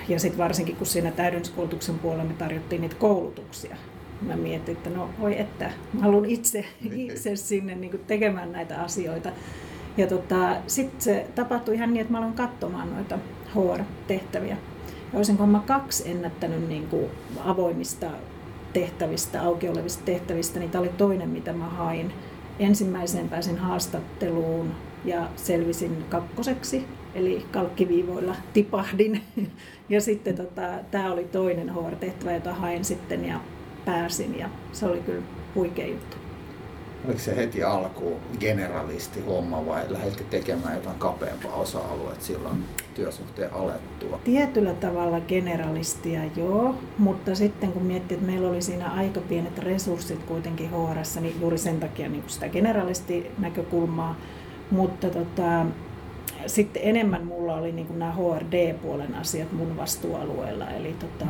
ja 0.07 0.19
sitten 0.19 0.37
varsinkin 0.37 0.75
kun 0.75 0.87
siinä 0.87 1.11
täydennyskoulutuksen 1.11 1.99
puolella 1.99 2.23
me 2.23 2.33
tarjottiin 2.33 2.81
niitä 2.81 2.95
koulutuksia, 2.95 3.75
mä 4.21 4.35
mietin, 4.35 4.77
että 4.77 4.89
no 4.89 5.09
voi 5.19 5.39
että, 5.39 5.71
mä 5.93 6.01
haluan 6.01 6.25
itse, 6.25 6.65
itse 6.95 7.35
sinne 7.35 7.75
niin 7.75 7.91
kuin 7.91 8.03
tekemään 8.07 8.51
näitä 8.51 8.81
asioita. 8.81 9.31
Ja 9.97 10.07
tota, 10.07 10.55
sitten 10.67 11.01
se 11.01 11.27
tapahtui 11.35 11.75
ihan 11.75 11.93
niin, 11.93 12.01
että 12.01 12.11
mä 12.11 12.17
aloin 12.17 12.33
katsomaan 12.33 12.93
noita 12.93 13.19
HR-tehtäviä. 13.55 14.57
Ja 15.13 15.17
olisinko 15.17 15.47
mä 15.47 15.61
kaksi 15.65 16.11
ennättänyt 16.11 16.67
niin 16.67 16.87
kuin 16.87 17.05
avoimista 17.39 18.07
tehtävistä, 18.73 19.41
auki 19.41 19.69
olevista 19.69 20.03
tehtävistä, 20.05 20.59
niin 20.59 20.71
tämä 20.71 20.81
oli 20.81 20.89
toinen, 20.89 21.29
mitä 21.29 21.53
mä 21.53 21.69
hain. 21.69 22.13
Ensimmäiseen 22.59 23.29
pääsin 23.29 23.57
haastatteluun 23.57 24.71
ja 25.05 25.29
selvisin 25.35 26.05
kakkoseksi, 26.09 26.85
eli 27.15 27.45
kalkkiviivoilla 27.51 28.35
tipahdin. 28.53 29.21
Ja 29.89 30.01
sitten 30.01 30.35
tota, 30.35 30.61
tämä 30.91 31.13
oli 31.13 31.23
toinen 31.23 31.73
HR-tehtävä, 31.75 32.31
jota 32.33 32.53
hain 32.53 32.85
sitten 32.85 33.25
ja 33.25 33.39
pääsin 33.85 34.39
ja 34.39 34.49
se 34.71 34.85
oli 34.85 34.99
kyllä 34.99 35.23
huikea 35.55 35.87
juttu. 35.87 36.17
Oliko 37.05 37.19
se 37.19 37.35
heti 37.35 37.63
alkuun 37.63 38.19
generalisti 38.39 39.21
homma 39.21 39.65
vai 39.65 39.85
lähditkö 39.89 40.23
tekemään 40.23 40.75
jotain 40.75 40.99
kapeampaa 40.99 41.53
osa-aluetta 41.53 42.25
silloin 42.25 42.65
työsuhteen 42.93 43.53
alettua? 43.53 44.19
Tietyllä 44.23 44.73
tavalla 44.73 45.21
generalistia 45.21 46.21
joo, 46.35 46.75
mutta 46.97 47.35
sitten 47.35 47.71
kun 47.71 47.83
miettii, 47.83 48.15
että 48.15 48.31
meillä 48.31 48.49
oli 48.49 48.61
siinä 48.61 48.91
aika 48.91 49.21
pienet 49.21 49.57
resurssit 49.57 50.23
kuitenkin 50.23 50.69
HR, 50.71 51.21
niin 51.21 51.41
juuri 51.41 51.57
sen 51.57 51.79
takia 51.79 52.09
niin 52.09 52.23
sitä 52.27 52.49
generalisti 52.49 53.31
näkökulmaa, 53.37 54.15
mutta 54.71 55.09
tota, 55.09 55.65
sitten 56.45 56.81
enemmän 56.85 57.25
mulla 57.25 57.55
oli 57.55 57.71
niin 57.71 57.99
nämä 57.99 58.11
HRD-puolen 58.11 59.15
asiat 59.15 59.51
mun 59.51 59.77
vastuualueella, 59.77 60.69
eli 60.69 60.93
tota, 60.93 61.25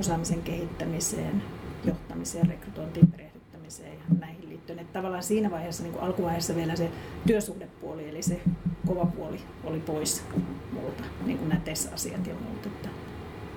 osaamisen 0.00 0.42
kehittämiseen, 0.42 1.42
johtamiseen, 1.84 2.48
rekrytointiin, 2.48 3.06
perehdyttämiseen 3.06 3.92
ja 3.92 4.11
tavallaan 4.92 5.22
siinä 5.22 5.50
vaiheessa, 5.50 5.82
niin 5.82 5.92
kuin 5.92 6.04
alkuvaiheessa 6.04 6.56
vielä 6.56 6.76
se 6.76 6.90
työsuhdepuoli, 7.26 8.08
eli 8.08 8.22
se 8.22 8.40
kova 8.86 9.06
puoli 9.06 9.40
oli 9.64 9.80
pois 9.80 10.24
multa, 10.72 11.04
niin 11.26 11.38
kuin 11.38 11.48
nämä 11.48 11.60
TES-asiat 11.64 12.26
ja 12.26 12.34
muut. 12.34 12.66
Että 12.66 12.88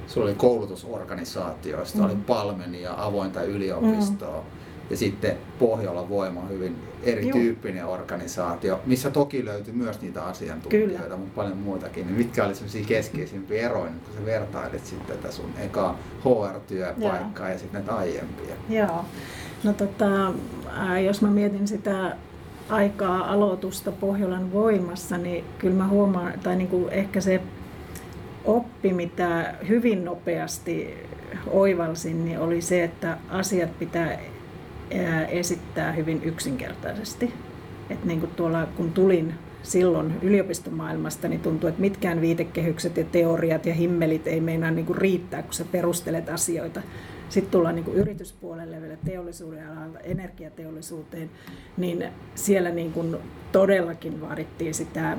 Sulla 0.08 0.28
oli 0.28 0.36
koulutusorganisaatioista, 0.36 1.98
mm. 1.98 2.06
oli 2.06 2.16
Palmeni 2.16 2.82
ja 2.82 3.06
avointa 3.06 3.44
yliopistoa. 3.44 4.42
Mm 4.42 4.66
ja 4.90 4.98
sitten 4.98 5.38
Pohjola 5.60 6.10
Voima 6.10 6.40
on 6.40 6.50
hyvin 6.50 6.76
erityyppinen 7.04 7.82
Joo. 7.82 7.94
organisaatio, 7.94 8.80
missä 8.86 9.12
toki 9.12 9.46
löytyy 9.46 9.74
myös 9.74 10.02
niitä 10.02 10.24
asiantuntijoita, 10.26 11.04
Kyllä. 11.04 11.18
mutta 11.18 11.36
paljon 11.36 11.58
muutakin. 11.58 12.08
Niin 12.08 12.18
mitkä 12.18 12.44
olivat 12.44 12.58
sellaisia 12.58 12.86
keskeisimpiä 12.86 13.66
eroja, 13.66 13.92
kun 14.06 14.14
sä 14.14 14.26
vertailit 14.26 14.86
sitten 14.86 15.18
tätä 15.18 15.32
sun 15.32 15.54
eka 15.58 15.96
HR-työpaikkaa 16.20 17.46
Joo. 17.46 17.54
ja 17.54 17.60
sitten 17.60 17.74
näitä 17.74 17.96
aiempia? 17.96 18.56
Joo. 18.70 19.06
No 19.66 19.74
tota, 19.74 20.34
jos 21.06 21.22
mä 21.22 21.30
mietin 21.30 21.68
sitä 21.68 22.16
aikaa 22.70 23.32
aloitusta 23.32 23.92
Pohjolan 23.92 24.54
voimassa, 24.54 25.18
niin 25.18 25.44
kyllä 25.60 25.76
mä 25.76 25.88
huomaan, 25.88 26.34
tai 26.44 26.56
niin 26.56 26.68
kuin 26.68 26.90
ehkä 26.90 27.22
se 27.22 27.42
oppi, 28.46 28.94
mitä 28.94 29.54
hyvin 29.68 30.06
nopeasti 30.06 30.98
oivalsin, 31.48 32.26
niin 32.26 32.40
oli 32.40 32.62
se, 32.62 32.84
että 32.84 33.18
asiat 33.30 33.80
pitää 33.80 34.20
esittää 35.30 35.92
hyvin 35.92 36.24
yksinkertaisesti. 36.24 37.34
Et 37.90 38.06
niin 38.06 38.20
kuin 38.20 38.32
tuolla, 38.36 38.68
kun 38.78 38.92
tulin 38.92 39.34
silloin 39.66 40.14
yliopistomaailmasta, 40.22 41.28
niin 41.28 41.42
tuntuu, 41.42 41.70
että 41.70 41.82
mitkään 41.82 42.22
viitekehykset 42.22 42.98
ja 42.98 43.04
teoriat 43.04 43.66
ja 43.66 43.74
himmelit 43.74 44.28
ei 44.28 44.42
meinaa 44.42 44.72
niin 44.72 44.86
kuin 44.86 44.98
riittää, 44.98 45.44
kun 45.44 45.54
sä 45.54 45.66
perustelet 45.72 46.30
asioita. 46.30 46.82
Sitten 47.30 47.52
tullaan 47.52 47.76
niin 47.76 47.86
kuin 47.86 47.98
yrityspuolelle 47.98 48.82
vielä 48.82 48.98
teollisuuden 49.06 49.70
alalta, 49.70 50.00
energiateollisuuteen, 50.00 51.30
niin 51.78 52.06
siellä 52.36 52.70
niin 52.70 52.92
kuin 52.92 53.18
todellakin 53.52 54.22
vaadittiin 54.22 54.74
sitä 54.74 55.18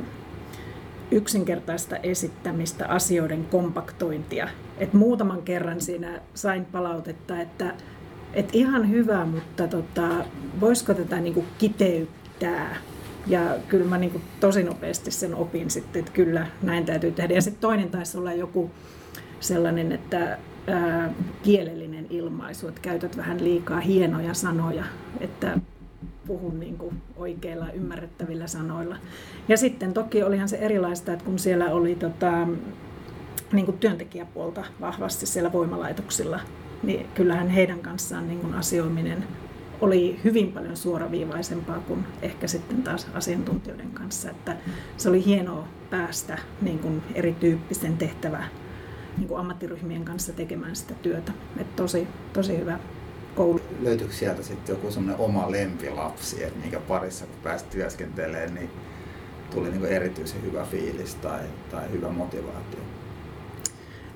yksinkertaista 1.11 1.97
esittämistä, 1.97 2.87
asioiden 2.87 3.45
kompaktointia. 3.45 4.49
Et 4.79 4.93
muutaman 4.93 5.43
kerran 5.43 5.81
siinä 5.81 6.21
sain 6.35 6.65
palautetta, 6.65 7.41
että 7.41 7.75
et 8.35 8.49
ihan 8.53 8.91
hyvä, 8.91 9.27
mutta 9.27 9.69
tota, 9.69 10.09
voisiko 10.61 10.95
tätä 10.95 11.21
niinku 11.21 11.45
kiteyttää? 11.59 12.77
Ja 13.27 13.41
kyllä 13.69 13.87
mä 13.87 13.99
niinku 13.99 14.21
tosi 14.41 14.63
nopeasti 14.63 15.11
sen 15.11 15.35
opin 15.35 15.71
sitten, 15.71 16.01
että 16.01 16.13
kyllä 16.13 16.47
näin 16.63 16.87
täytyy 16.87 17.13
tehdä. 17.13 17.35
Ja 17.35 17.43
sitten 17.43 17.61
toinen 17.61 17.91
taisi 17.91 18.19
olla 18.19 18.33
joku 18.33 18.71
sellainen, 19.41 19.93
että 19.93 20.39
ää, 20.67 21.11
kielellinen 21.43 22.07
ilmaisu, 22.11 22.69
että 22.69 22.81
käytät 22.81 23.17
vähän 23.17 23.45
liikaa 23.45 23.81
hienoja 23.81 24.35
sanoja, 24.35 24.85
että 25.21 25.59
puhun 26.27 26.61
niin 26.61 26.79
kuin 26.79 27.03
oikeilla 27.17 27.71
ymmärrettävillä 27.71 28.47
sanoilla. 28.47 28.97
Ja 29.49 29.57
sitten 29.57 29.93
toki 29.93 30.23
olihan 30.23 30.49
se 30.49 30.57
erilaista, 30.57 31.13
että 31.13 31.25
kun 31.25 31.39
siellä 31.39 31.71
oli 31.71 31.95
tota, 31.95 32.49
niin 33.53 33.65
kuin 33.67 33.79
työntekijäpuolta 33.79 34.65
vahvasti 34.81 35.27
siellä 35.27 35.53
voimalaitoksilla, 35.53 36.41
niin 36.83 37.07
kyllähän 37.15 37.49
heidän 37.49 37.79
kanssaan 37.79 38.29
niin 38.29 38.41
kuin 38.41 38.55
asioiminen 38.55 39.25
oli 39.81 40.21
hyvin 40.25 40.53
paljon 40.53 40.77
suoraviivaisempaa 40.77 41.79
kuin 41.79 42.05
ehkä 42.23 42.47
sitten 42.47 42.83
taas 42.83 43.07
asiantuntijoiden 43.15 43.91
kanssa. 43.91 44.31
Että 44.31 44.57
se 44.97 45.09
oli 45.09 45.25
hienoa 45.25 45.69
päästä 45.91 46.39
niin 46.61 46.79
kuin 46.79 47.03
erityyppisen 47.15 47.97
tehtävä 47.97 48.45
niin 49.19 49.29
kuin 49.29 49.41
ammattiryhmien 49.41 50.05
kanssa 50.05 50.33
tekemään 50.33 50.77
sitä 50.77 50.95
työtä. 50.95 51.33
Et 51.61 51.77
tosi, 51.77 52.09
tosi 52.33 52.59
hyvä 52.59 52.79
koulu. 53.35 53.61
Löytyykö 53.81 54.15
sieltä 54.15 54.43
sitten 54.43 54.75
joku 54.75 54.91
semmoinen 54.91 55.25
oma 55.25 55.51
lempilapsi, 55.51 56.45
että 56.45 56.59
minkä 56.59 56.81
parissa 56.81 57.27
kun 57.27 57.37
pääsit 57.43 57.71
työskentelemään, 57.71 58.55
niin 58.55 58.71
tuli 59.51 59.71
niin 59.71 59.85
erityisen 59.85 60.43
hyvä 60.43 60.65
fiilis 60.65 61.15
tai, 61.15 61.41
tai 61.71 61.91
hyvä 61.93 62.09
motivaatio? 62.09 62.81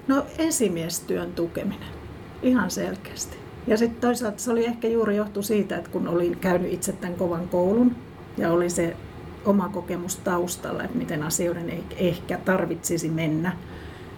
No 0.09 0.27
esimiestyön 0.39 1.33
tukeminen 1.33 2.01
Ihan 2.43 2.71
selkeästi. 2.71 3.37
Ja 3.71 3.77
sitten 3.77 4.01
toisaalta 4.01 4.39
se 4.39 4.51
oli 4.51 4.65
ehkä 4.65 4.89
juuri 4.89 5.17
johtu 5.17 5.43
siitä, 5.43 5.77
että 5.77 5.91
kun 5.91 6.09
olin 6.09 6.37
käynyt 6.37 6.73
itse 6.73 6.93
tämän 6.93 7.17
kovan 7.17 7.49
koulun 7.49 7.97
ja 8.37 8.53
oli 8.53 8.71
se 8.71 8.97
oma 9.45 9.69
kokemus 9.69 10.17
taustalla, 10.17 10.83
että 10.83 10.99
miten 10.99 11.23
asioiden 11.23 11.71
ei 11.71 11.85
ehkä 11.97 12.39
tarvitsisi 12.45 13.09
mennä, 13.09 13.57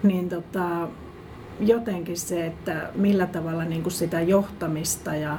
niin 0.03 0.29
tota, 0.29 0.89
jotenkin 1.61 2.17
se, 2.17 2.47
että 2.47 2.91
millä 2.95 3.27
tavalla 3.27 3.65
niin 3.65 3.83
kuin 3.83 3.93
sitä 3.93 4.21
johtamista 4.21 5.15
ja 5.15 5.39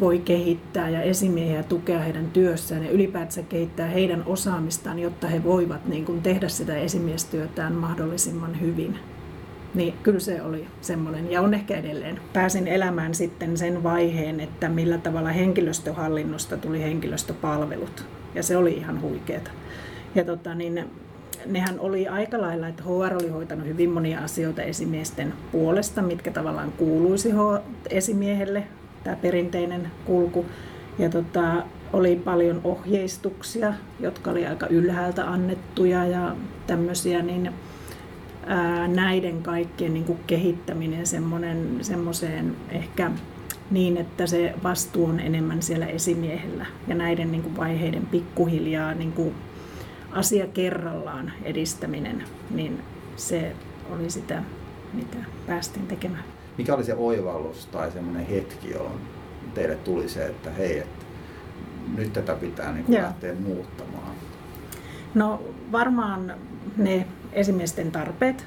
voi 0.00 0.18
kehittää 0.18 0.88
ja 0.88 1.02
esimiehiä 1.02 1.62
tukea 1.62 2.00
heidän 2.00 2.30
työssään 2.30 2.84
ja 2.84 2.90
ylipäätänsä 2.90 3.42
kehittää 3.42 3.88
heidän 3.88 4.22
osaamistaan, 4.26 4.98
jotta 4.98 5.26
he 5.26 5.44
voivat 5.44 5.86
niin 5.86 6.04
kuin 6.04 6.22
tehdä 6.22 6.48
sitä 6.48 6.76
esimiestyötään 6.76 7.72
mahdollisimman 7.72 8.60
hyvin 8.60 8.98
niin 9.76 9.94
kyllä 10.02 10.20
se 10.20 10.42
oli 10.42 10.66
semmoinen, 10.80 11.30
ja 11.30 11.40
on 11.40 11.54
ehkä 11.54 11.76
edelleen. 11.76 12.20
Pääsin 12.32 12.68
elämään 12.68 13.14
sitten 13.14 13.56
sen 13.56 13.82
vaiheen, 13.82 14.40
että 14.40 14.68
millä 14.68 14.98
tavalla 14.98 15.28
henkilöstöhallinnosta 15.28 16.56
tuli 16.56 16.82
henkilöstöpalvelut, 16.82 18.06
ja 18.34 18.42
se 18.42 18.56
oli 18.56 18.72
ihan 18.72 19.00
huikeeta. 19.00 19.50
Ja 20.14 20.24
tota, 20.24 20.54
niin, 20.54 20.84
nehän 21.46 21.80
oli 21.80 22.08
aika 22.08 22.40
lailla, 22.40 22.68
että 22.68 22.82
HR 22.82 23.14
oli 23.14 23.28
hoitanut 23.28 23.66
hyvin 23.66 23.90
monia 23.90 24.20
asioita 24.20 24.62
esimiesten 24.62 25.32
puolesta, 25.52 26.02
mitkä 26.02 26.30
tavallaan 26.30 26.72
kuuluisi 26.72 27.30
esimiehelle, 27.90 28.62
tämä 29.04 29.16
perinteinen 29.16 29.90
kulku. 30.04 30.46
Ja 30.98 31.08
tota, 31.08 31.62
oli 31.92 32.16
paljon 32.16 32.60
ohjeistuksia, 32.64 33.74
jotka 34.00 34.30
oli 34.30 34.46
aika 34.46 34.66
ylhäältä 34.66 35.30
annettuja 35.30 36.06
ja 36.06 36.36
tämmöisiä, 36.66 37.22
niin 37.22 37.52
ää, 38.46 38.88
näiden 38.88 39.42
kaikkien 39.42 39.94
niin 39.94 40.04
kuin 40.04 40.18
kehittäminen 40.26 41.06
semmoiseen 41.80 42.56
ehkä 42.70 43.10
niin, 43.70 43.96
että 43.96 44.26
se 44.26 44.54
vastuu 44.62 45.04
on 45.06 45.20
enemmän 45.20 45.62
siellä 45.62 45.86
esimiehellä 45.86 46.66
ja 46.88 46.94
näiden 46.94 47.32
niin 47.32 47.42
kuin 47.42 47.56
vaiheiden 47.56 48.06
pikkuhiljaa 48.06 48.94
niin 48.94 49.12
kuin 49.12 49.34
asia 50.12 50.46
kerrallaan 50.46 51.32
edistäminen, 51.44 52.24
niin 52.50 52.82
se 53.16 53.52
oli 53.90 54.10
sitä, 54.10 54.42
mitä 54.92 55.16
päästiin 55.46 55.86
tekemään. 55.86 56.24
Mikä 56.58 56.74
oli 56.74 56.84
se 56.84 56.94
oivallus 56.94 57.66
tai 57.66 57.90
semmoinen 57.90 58.26
hetki, 58.26 58.70
jolloin 58.70 59.00
teille 59.54 59.76
tuli 59.76 60.08
se, 60.08 60.26
että 60.26 60.50
hei, 60.50 60.78
että 60.78 61.04
nyt 61.96 62.12
tätä 62.12 62.34
pitää 62.34 62.72
niin 62.72 62.84
kuin 62.84 63.02
lähteä 63.02 63.34
muuttamaan? 63.34 64.14
No 65.14 65.42
varmaan 65.72 66.34
ne 66.76 67.06
esimiesten 67.36 67.92
tarpeet, 67.92 68.46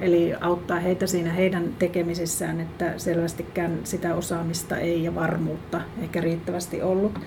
eli 0.00 0.34
auttaa 0.40 0.78
heitä 0.78 1.06
siinä 1.06 1.32
heidän 1.32 1.74
tekemisessään, 1.78 2.60
että 2.60 2.92
selvästikään 2.96 3.78
sitä 3.84 4.14
osaamista 4.14 4.76
ei 4.76 5.04
ja 5.04 5.14
varmuutta 5.14 5.80
ehkä 6.02 6.20
riittävästi 6.20 6.82
ollut. 6.82 7.20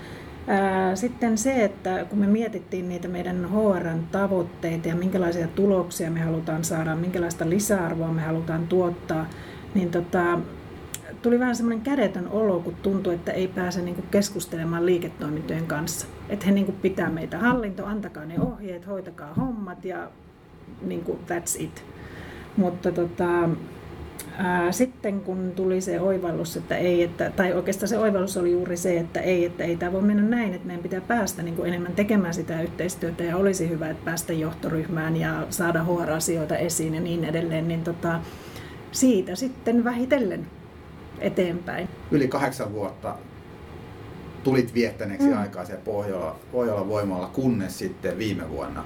Sitten 0.94 1.38
se, 1.38 1.64
että 1.64 2.04
kun 2.04 2.18
me 2.18 2.26
mietittiin 2.26 2.88
niitä 2.88 3.08
meidän 3.08 3.48
HRn 3.50 4.00
tavoitteita 4.12 4.88
ja 4.88 4.94
minkälaisia 4.94 5.48
tuloksia 5.48 6.10
me 6.10 6.20
halutaan 6.20 6.64
saada, 6.64 6.96
minkälaista 6.96 7.50
lisäarvoa 7.50 8.12
me 8.12 8.22
halutaan 8.22 8.66
tuottaa, 8.66 9.26
niin 9.74 9.90
tota, 9.90 10.38
tuli 11.22 11.40
vähän 11.40 11.56
semmoinen 11.56 11.84
kädetön 11.84 12.28
olo, 12.28 12.60
kun 12.60 12.74
tuntui, 12.82 13.14
että 13.14 13.32
ei 13.32 13.48
pääse 13.48 13.82
niin 13.82 13.94
kuin 13.94 14.06
keskustelemaan 14.10 14.86
liiketoimintojen 14.86 15.66
kanssa. 15.66 16.06
Että 16.28 16.46
he 16.46 16.52
niin 16.52 16.66
kuin 16.66 16.78
pitää 16.82 17.10
meitä 17.10 17.38
hallinto, 17.38 17.86
antakaa 17.86 18.24
ne 18.24 18.40
ohjeet, 18.40 18.86
hoitakaa 18.86 19.34
hommat 19.34 19.84
ja 19.84 20.10
niin 20.82 21.04
kuin 21.04 21.18
that's 21.30 21.62
it. 21.62 21.84
Mutta 22.56 22.92
tota, 22.92 23.48
ää, 24.36 24.72
sitten 24.72 25.20
kun 25.20 25.52
tuli 25.56 25.80
se 25.80 26.00
oivallus, 26.00 26.56
että 26.56 26.76
ei, 26.76 27.02
että, 27.02 27.30
tai 27.30 27.52
oikeastaan 27.52 27.88
se 27.88 27.98
oivallus 27.98 28.36
oli 28.36 28.52
juuri 28.52 28.76
se, 28.76 28.98
että 28.98 29.20
ei, 29.20 29.44
että 29.44 29.64
ei 29.64 29.76
tämä 29.76 29.92
voi 29.92 30.02
mennä 30.02 30.22
näin, 30.22 30.54
että 30.54 30.66
meidän 30.66 30.82
pitää 30.82 31.00
päästä 31.00 31.42
niin 31.42 31.56
kuin 31.56 31.68
enemmän 31.68 31.92
tekemään 31.92 32.34
sitä 32.34 32.62
yhteistyötä 32.62 33.24
ja 33.24 33.36
olisi 33.36 33.68
hyvä, 33.68 33.90
että 33.90 34.04
päästä 34.04 34.32
johtoryhmään 34.32 35.16
ja 35.16 35.46
saada 35.50 35.84
HR-asioita 35.84 36.56
esiin 36.56 36.94
ja 36.94 37.00
niin 37.00 37.24
edelleen, 37.24 37.68
niin 37.68 37.84
tota, 37.84 38.20
siitä 38.92 39.34
sitten 39.34 39.84
vähitellen 39.84 40.46
eteenpäin. 41.18 41.88
Yli 42.10 42.28
kahdeksan 42.28 42.72
vuotta 42.72 43.16
tulit 44.44 44.74
viettäneeksi 44.74 45.28
mm. 45.28 45.40
aikaa 45.40 45.64
siellä 45.64 45.84
Pohjola, 45.84 46.36
Pohjola 46.52 46.88
voimalla, 46.88 47.26
kunnes 47.26 47.78
sitten 47.78 48.18
viime 48.18 48.50
vuonna 48.50 48.84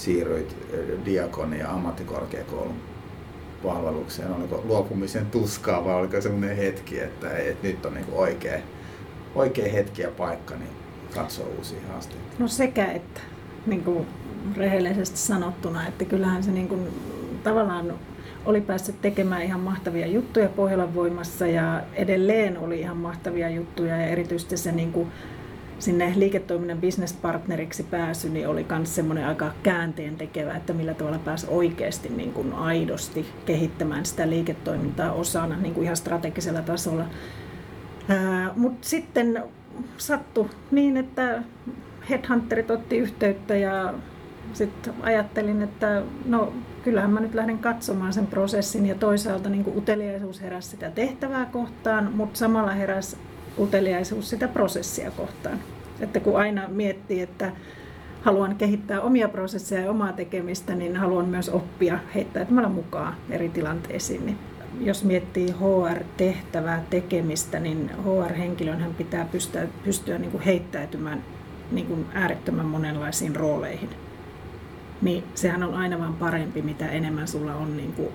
siirryit 0.00 0.56
Diakoni 1.04 1.58
ja 1.58 1.70
ammattikorkeakoulun 1.70 2.74
palvelukseen. 3.62 4.32
Oliko 4.32 4.62
luopumisen 4.64 5.26
tuskaa 5.26 5.84
vai 5.84 5.94
oliko 5.94 6.20
semmoinen 6.20 6.56
hetki, 6.56 7.00
että, 7.00 7.36
että 7.36 7.66
nyt 7.66 7.86
on 7.86 7.94
niin 7.94 8.06
oikea, 8.12 8.58
oikea 9.34 9.72
hetki 9.72 10.02
ja 10.02 10.10
paikka 10.10 10.54
niin 10.54 10.70
katsoa 11.14 11.46
uusia 11.58 11.78
haasteita? 11.92 12.24
No 12.38 12.48
sekä 12.48 12.92
että, 12.92 13.20
niin 13.66 13.84
kuin 13.84 14.06
rehellisesti 14.56 15.18
sanottuna, 15.18 15.86
että 15.86 16.04
kyllähän 16.04 16.42
se 16.42 16.50
niin 16.50 16.68
kuin, 16.68 16.88
tavallaan 17.42 17.94
oli 18.44 18.60
päässyt 18.60 19.00
tekemään 19.02 19.42
ihan 19.42 19.60
mahtavia 19.60 20.06
juttuja 20.06 20.48
Pohjolan 20.48 20.94
voimassa 20.94 21.46
ja 21.46 21.82
edelleen 21.94 22.58
oli 22.58 22.80
ihan 22.80 22.96
mahtavia 22.96 23.50
juttuja 23.50 23.96
ja 23.96 24.06
erityisesti 24.06 24.56
se 24.56 24.72
niin 24.72 24.92
kuin 24.92 25.08
sinne 25.80 26.12
liiketoiminnan 26.16 26.80
businesspartneriksi 26.80 27.82
pääsy 27.82 28.28
niin 28.28 28.48
oli 28.48 28.66
myös 28.70 28.94
semmoinen 28.94 29.26
aika 29.26 29.50
käänteen 29.62 30.16
tekevä, 30.16 30.54
että 30.54 30.72
millä 30.72 30.94
tavalla 30.94 31.18
pääsi 31.18 31.46
oikeasti 31.50 32.08
niin 32.08 32.32
kuin 32.32 32.52
aidosti 32.52 33.26
kehittämään 33.46 34.06
sitä 34.06 34.30
liiketoimintaa 34.30 35.12
osana 35.12 35.56
niin 35.56 35.74
kuin 35.74 35.84
ihan 35.84 35.96
strategisella 35.96 36.62
tasolla. 36.62 37.04
Mutta 38.56 38.88
sitten 38.88 39.42
sattui 39.96 40.48
niin, 40.70 40.96
että 40.96 41.42
headhunterit 42.10 42.70
otti 42.70 42.98
yhteyttä 42.98 43.56
ja 43.56 43.94
sitten 44.52 44.94
ajattelin, 45.00 45.62
että 45.62 46.02
no 46.24 46.52
kyllähän 46.84 47.10
mä 47.10 47.20
nyt 47.20 47.34
lähden 47.34 47.58
katsomaan 47.58 48.12
sen 48.12 48.26
prosessin 48.26 48.86
ja 48.86 48.94
toisaalta 48.94 49.48
niin 49.48 49.64
kuin 49.64 49.78
uteliaisuus 49.78 50.42
heräsi 50.42 50.68
sitä 50.68 50.90
tehtävää 50.90 51.46
kohtaan, 51.46 52.12
mutta 52.14 52.38
samalla 52.38 52.70
heräsi 52.70 53.16
uteliaisuus 53.60 54.30
sitä 54.30 54.48
prosessia 54.48 55.10
kohtaan. 55.10 55.58
Että 56.00 56.20
kun 56.20 56.38
aina 56.38 56.68
miettii, 56.68 57.20
että 57.20 57.52
haluan 58.22 58.56
kehittää 58.56 59.00
omia 59.00 59.28
prosesseja 59.28 59.80
ja 59.80 59.90
omaa 59.90 60.12
tekemistä, 60.12 60.74
niin 60.74 60.96
haluan 60.96 61.28
myös 61.28 61.48
oppia 61.48 61.98
heittäytymällä 62.14 62.68
mukaan 62.68 63.16
eri 63.30 63.48
tilanteisiin. 63.48 64.26
Niin 64.26 64.38
jos 64.80 65.04
miettii 65.04 65.54
HR-tehtävää 65.60 66.84
tekemistä, 66.90 67.60
niin 67.60 67.90
HR-henkilön 68.04 68.94
pitää 68.98 69.24
pystyä, 69.32 69.66
pystyä 69.84 70.18
niin 70.18 70.30
kuin 70.30 70.42
heittäytymään 70.42 71.24
niin 71.72 71.86
kuin 71.86 72.06
äärettömän 72.14 72.66
monenlaisiin 72.66 73.36
rooleihin 73.36 73.90
niin 75.02 75.24
sehän 75.34 75.62
on 75.62 75.74
aina 75.74 75.98
vaan 75.98 76.14
parempi, 76.14 76.62
mitä 76.62 76.88
enemmän 76.88 77.28
sulla 77.28 77.54
on 77.54 77.76
niin 77.76 77.92
kuin, 77.92 78.08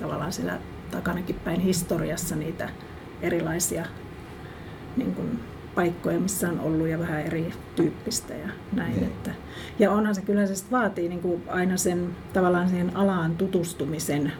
tavallaan 0.00 0.32
sillä 0.32 0.58
takanakin 0.90 1.36
päin 1.44 1.60
historiassa 1.60 2.36
niitä 2.36 2.68
erilaisia 3.22 3.86
niin 4.96 5.14
kuin, 5.14 5.40
paikkoja, 5.74 6.20
missä 6.20 6.48
on 6.48 6.60
ollut 6.60 6.88
ja 6.88 6.98
vähän 6.98 7.20
erityyppistä 7.20 8.34
ja 8.34 8.48
näin. 8.72 8.96
Mm. 8.96 9.02
Että, 9.02 9.30
ja 9.78 9.90
onhan 9.90 10.14
se 10.14 10.22
kyllä 10.22 10.46
se 10.46 10.64
vaatii 10.70 11.08
niin 11.08 11.20
kuin 11.20 11.42
aina 11.48 11.76
sen 11.76 12.16
tavallaan 12.32 12.68
siihen 12.68 12.96
alaan 12.96 13.36
tutustumisen, 13.36 14.32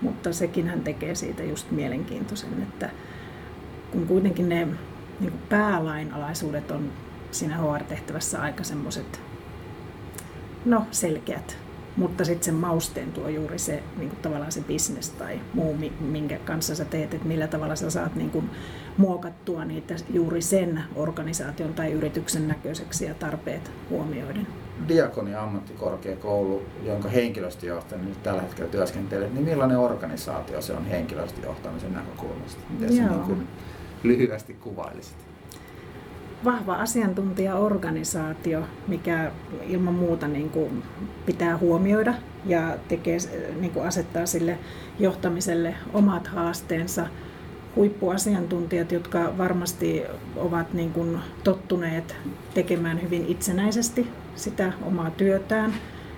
mutta 0.00 0.32
sekin 0.32 0.68
hän 0.68 0.80
tekee 0.80 1.14
siitä 1.14 1.42
just 1.42 1.70
mielenkiintoisen, 1.70 2.62
että 2.62 2.90
kun 3.92 4.06
kuitenkin 4.06 4.48
ne 4.48 4.64
niin 5.20 5.30
kuin 5.30 5.42
päälainalaisuudet 5.48 6.70
on 6.70 6.92
siinä 7.30 7.58
HR-tehtävässä 7.58 8.42
aika 8.42 8.64
semmoiset 8.64 9.20
no, 10.64 10.86
selkeät. 10.90 11.63
Mutta 11.96 12.24
sitten 12.24 12.44
sen 12.44 12.54
mausteen 12.54 13.12
tuo 13.12 13.28
juuri 13.28 13.58
se 13.58 13.82
niin 13.96 14.08
kuin 14.08 14.20
tavallaan 14.22 14.52
se 14.52 14.60
business 14.60 15.10
tai 15.10 15.40
muu, 15.54 15.76
minkä 16.00 16.38
kanssa 16.38 16.74
sä 16.74 16.84
teet, 16.84 17.14
että 17.14 17.28
millä 17.28 17.46
tavalla 17.46 17.76
sä 17.76 17.90
saat 17.90 18.14
niin 18.14 18.30
kuin, 18.30 18.50
muokattua 18.96 19.64
niitä 19.64 19.94
juuri 20.10 20.42
sen 20.42 20.84
organisaation 20.94 21.74
tai 21.74 21.92
yrityksen 21.92 22.48
näköiseksi 22.48 23.04
ja 23.04 23.14
tarpeet 23.14 23.70
huomioiden. 23.90 24.46
Diakoni 24.88 25.34
ammattikorkeakoulu, 25.34 26.62
jonka 26.84 27.08
henkilöstöjohtaja 27.08 28.02
nyt 28.02 28.22
tällä 28.22 28.42
hetkellä 28.42 28.70
työskentelee, 28.70 29.30
niin 29.30 29.44
millainen 29.44 29.78
organisaatio 29.78 30.60
se 30.60 30.72
on 30.72 30.86
henkilöstöjohtamisen 30.86 31.92
näkökulmasta? 31.92 32.60
Miten 32.70 32.92
se 32.92 33.02
niin 33.02 33.20
kuin 33.20 33.48
lyhyesti 34.02 34.54
kuvailisit? 34.54 35.33
Vahva 36.44 36.74
asiantuntijaorganisaatio, 36.74 38.62
mikä 38.88 39.32
ilman 39.66 39.94
muuta 39.94 40.28
niin 40.28 40.50
kuin 40.50 40.82
pitää 41.26 41.58
huomioida 41.58 42.14
ja 42.46 42.76
tekee, 42.88 43.18
niin 43.60 43.72
kuin 43.72 43.86
asettaa 43.86 44.26
sille 44.26 44.58
johtamiselle 44.98 45.74
omat 45.92 46.26
haasteensa. 46.26 47.06
Huippuasiantuntijat, 47.76 48.92
jotka 48.92 49.32
varmasti 49.38 50.02
ovat 50.36 50.72
niin 50.72 50.92
kuin 50.92 51.18
tottuneet 51.44 52.16
tekemään 52.54 53.02
hyvin 53.02 53.26
itsenäisesti 53.26 54.08
sitä 54.36 54.72
omaa 54.82 55.10
työtään. 55.10 55.74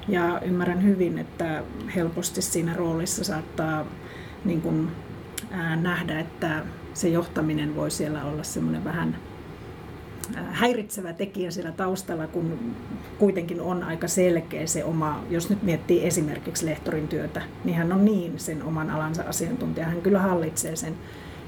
Ja 0.08 0.40
ymmärrän 0.44 0.82
hyvin, 0.82 1.18
että 1.18 1.62
helposti 1.94 2.42
siinä 2.42 2.74
roolissa 2.74 3.24
saattaa 3.24 3.86
niin 4.44 4.62
kuin, 4.62 4.90
nähdä, 5.82 6.20
että 6.20 6.62
se 6.94 7.08
johtaminen 7.08 7.76
voi 7.76 7.90
siellä 7.90 8.24
olla 8.24 8.42
semmoinen 8.42 8.84
vähän 8.84 9.16
häiritsevä 10.34 11.12
tekijä 11.12 11.50
siellä 11.50 11.72
taustalla, 11.72 12.26
kun 12.26 12.58
kuitenkin 13.18 13.60
on 13.60 13.82
aika 13.82 14.08
selkeä 14.08 14.66
se 14.66 14.84
oma, 14.84 15.24
jos 15.30 15.50
nyt 15.50 15.62
miettii 15.62 16.06
esimerkiksi 16.06 16.66
lehtorin 16.66 17.08
työtä, 17.08 17.42
niin 17.64 17.76
hän 17.76 17.92
on 17.92 18.04
niin 18.04 18.38
sen 18.38 18.62
oman 18.62 18.90
alansa 18.90 19.22
asiantuntija, 19.22 19.86
hän 19.86 20.02
kyllä 20.02 20.18
hallitsee 20.18 20.76
sen 20.76 20.94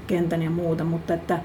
kentän 0.07 0.41
ja 0.41 0.49
muuta, 0.49 0.83
mutta 0.83 1.13
että 1.13 1.39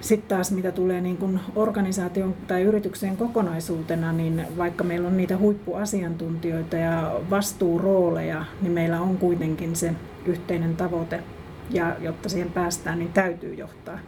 sitten 0.00 0.28
taas 0.28 0.52
mitä 0.52 0.72
tulee 0.72 1.00
niin 1.00 1.16
kuin 1.16 1.40
organisaation 1.56 2.34
tai 2.46 2.62
yritykseen 2.62 3.16
kokonaisuutena, 3.16 4.12
niin 4.12 4.46
vaikka 4.56 4.84
meillä 4.84 5.08
on 5.08 5.16
niitä 5.16 5.38
huippuasiantuntijoita 5.38 6.76
ja 6.76 7.20
vastuurooleja, 7.30 8.44
niin 8.62 8.72
meillä 8.72 9.00
on 9.00 9.18
kuitenkin 9.18 9.76
se 9.76 9.94
yhteinen 10.26 10.76
tavoite. 10.76 11.22
Ja 11.70 11.96
jotta 12.00 12.28
siihen 12.28 12.52
päästään, 12.52 12.98
niin 12.98 13.12
täytyy 13.12 13.54
johtaa. 13.54 13.98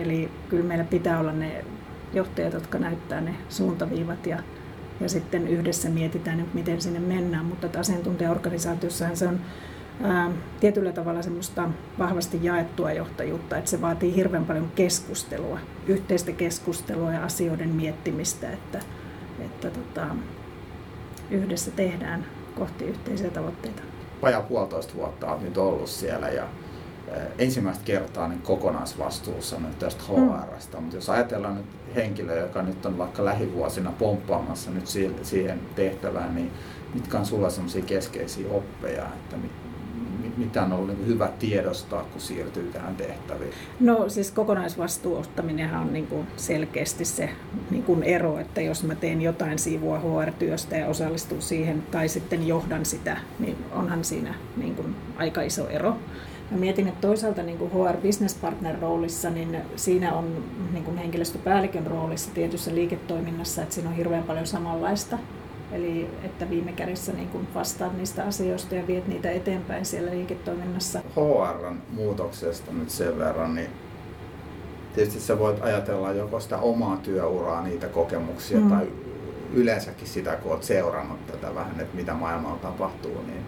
Eli 0.00 0.30
kyllä 0.48 0.64
meillä 0.64 0.84
pitää 0.84 1.20
olla 1.20 1.32
ne 1.32 1.64
johtajat, 2.12 2.52
jotka 2.52 2.78
näyttää 2.78 3.20
ne 3.20 3.34
suuntaviivat 3.48 4.26
ja 4.26 4.42
ja 5.00 5.08
sitten 5.08 5.48
yhdessä 5.48 5.88
mietitään, 5.88 6.40
että 6.40 6.54
miten 6.54 6.80
sinne 6.80 7.00
mennään, 7.00 7.44
mutta 7.44 7.80
asiantuntijaorganisaatiossahan 7.80 9.16
se 9.16 9.28
on 9.28 9.40
ää, 10.02 10.30
tietyllä 10.60 10.92
tavalla 10.92 11.22
semmoista 11.22 11.68
vahvasti 11.98 12.38
jaettua 12.42 12.92
johtajuutta, 12.92 13.56
että 13.56 13.70
se 13.70 13.80
vaatii 13.80 14.16
hirveän 14.16 14.44
paljon 14.44 14.70
keskustelua, 14.74 15.58
yhteistä 15.86 16.32
keskustelua 16.32 17.12
ja 17.12 17.24
asioiden 17.24 17.68
miettimistä, 17.68 18.50
että, 18.50 18.80
että 19.40 19.70
tota, 19.70 20.06
yhdessä 21.30 21.70
tehdään 21.70 22.26
kohti 22.58 22.84
yhteisiä 22.84 23.30
tavoitteita. 23.30 23.82
Vajaa 24.22 24.42
puolitoista 24.42 24.94
vuotta 24.94 25.32
olet 25.32 25.42
nyt 25.42 25.58
ollut 25.58 25.90
siellä 25.90 26.28
ja 26.28 26.48
ensimmäistä 27.38 27.84
kertaa 27.84 28.28
niin 28.28 28.42
kokonaisvastuussa 28.42 29.58
nyt 29.58 29.78
tästä 29.78 30.02
HRsta, 30.02 30.76
mm. 30.76 30.82
mutta 30.82 30.96
jos 30.96 31.10
ajatellaan 31.10 31.54
nyt 31.54 31.66
henkilöä, 31.94 32.40
joka 32.40 32.62
nyt 32.62 32.86
on 32.86 32.98
vaikka 32.98 33.24
lähivuosina 33.24 33.92
pomppaamassa 33.98 34.70
nyt 34.70 34.86
siihen 35.22 35.60
tehtävään, 35.74 36.34
niin 36.34 36.50
mitkä 36.94 37.18
on 37.18 37.26
sulla 37.26 37.50
sellaisia 37.50 37.82
keskeisiä 37.82 38.46
oppeja, 38.50 39.04
että 39.04 39.36
mitä 40.36 40.62
on 40.62 40.72
ollut 40.72 40.88
niin 40.88 41.06
hyvä 41.06 41.28
tiedostaa, 41.38 42.02
kun 42.02 42.20
siirtyy 42.20 42.70
tähän 42.72 42.96
tehtäviin? 42.96 43.52
No 43.80 44.08
siis 44.08 44.30
kokonaisvastuuttaminen 44.30 45.74
on 45.74 45.92
niin 45.92 46.06
kuin 46.06 46.26
selkeästi 46.36 47.04
se 47.04 47.30
niin 47.70 47.82
kuin 47.82 48.02
ero, 48.02 48.38
että 48.38 48.60
jos 48.60 48.84
mä 48.84 48.94
teen 48.94 49.22
jotain 49.22 49.58
siivua 49.58 49.98
HR-työstä 49.98 50.76
ja 50.76 50.86
osallistun 50.86 51.42
siihen 51.42 51.82
tai 51.82 52.08
sitten 52.08 52.46
johdan 52.48 52.86
sitä, 52.86 53.16
niin 53.38 53.56
onhan 53.72 54.04
siinä 54.04 54.34
niin 54.56 54.74
kuin 54.74 54.96
aika 55.16 55.42
iso 55.42 55.68
ero. 55.68 55.96
Mä 56.50 56.56
mietin, 56.56 56.88
että 56.88 57.00
toisaalta 57.00 57.42
niin 57.42 57.58
kuin 57.58 57.70
HR 57.72 57.96
Business 57.96 58.34
Partner 58.34 58.80
roolissa, 58.80 59.30
niin 59.30 59.56
siinä 59.76 60.12
on 60.12 60.44
niin 60.72 60.84
kuin 60.84 60.96
henkilöstöpäällikön 60.96 61.86
roolissa 61.86 62.30
tietyssä 62.34 62.74
liiketoiminnassa, 62.74 63.62
että 63.62 63.74
siinä 63.74 63.90
on 63.90 63.96
hirveän 63.96 64.22
paljon 64.24 64.46
samanlaista 64.46 65.18
Eli 65.72 66.10
että 66.24 66.50
viime 66.50 66.72
kädessä 66.72 67.12
niin 67.12 67.28
kun 67.28 67.46
vastaat 67.54 67.96
niistä 67.96 68.24
asioista 68.24 68.74
ja 68.74 68.86
viet 68.86 69.08
niitä 69.08 69.30
eteenpäin 69.30 69.84
siellä 69.84 70.10
liiketoiminnassa. 70.10 71.00
HRn 71.16 71.78
muutoksesta 71.92 72.72
nyt 72.72 72.90
sen 72.90 73.18
verran, 73.18 73.54
niin 73.54 73.70
tietysti 74.94 75.20
sä 75.20 75.38
voit 75.38 75.62
ajatella 75.62 76.12
joko 76.12 76.40
sitä 76.40 76.58
omaa 76.58 76.96
työuraa, 76.96 77.62
niitä 77.62 77.88
kokemuksia 77.88 78.60
mm. 78.60 78.68
tai 78.68 78.86
yleensäkin 79.52 80.08
sitä, 80.08 80.36
kun 80.36 80.52
olet 80.52 80.62
seurannut 80.62 81.26
tätä 81.26 81.54
vähän, 81.54 81.80
että 81.80 81.96
mitä 81.96 82.14
maailmalla 82.14 82.58
tapahtuu, 82.58 83.22
niin 83.26 83.44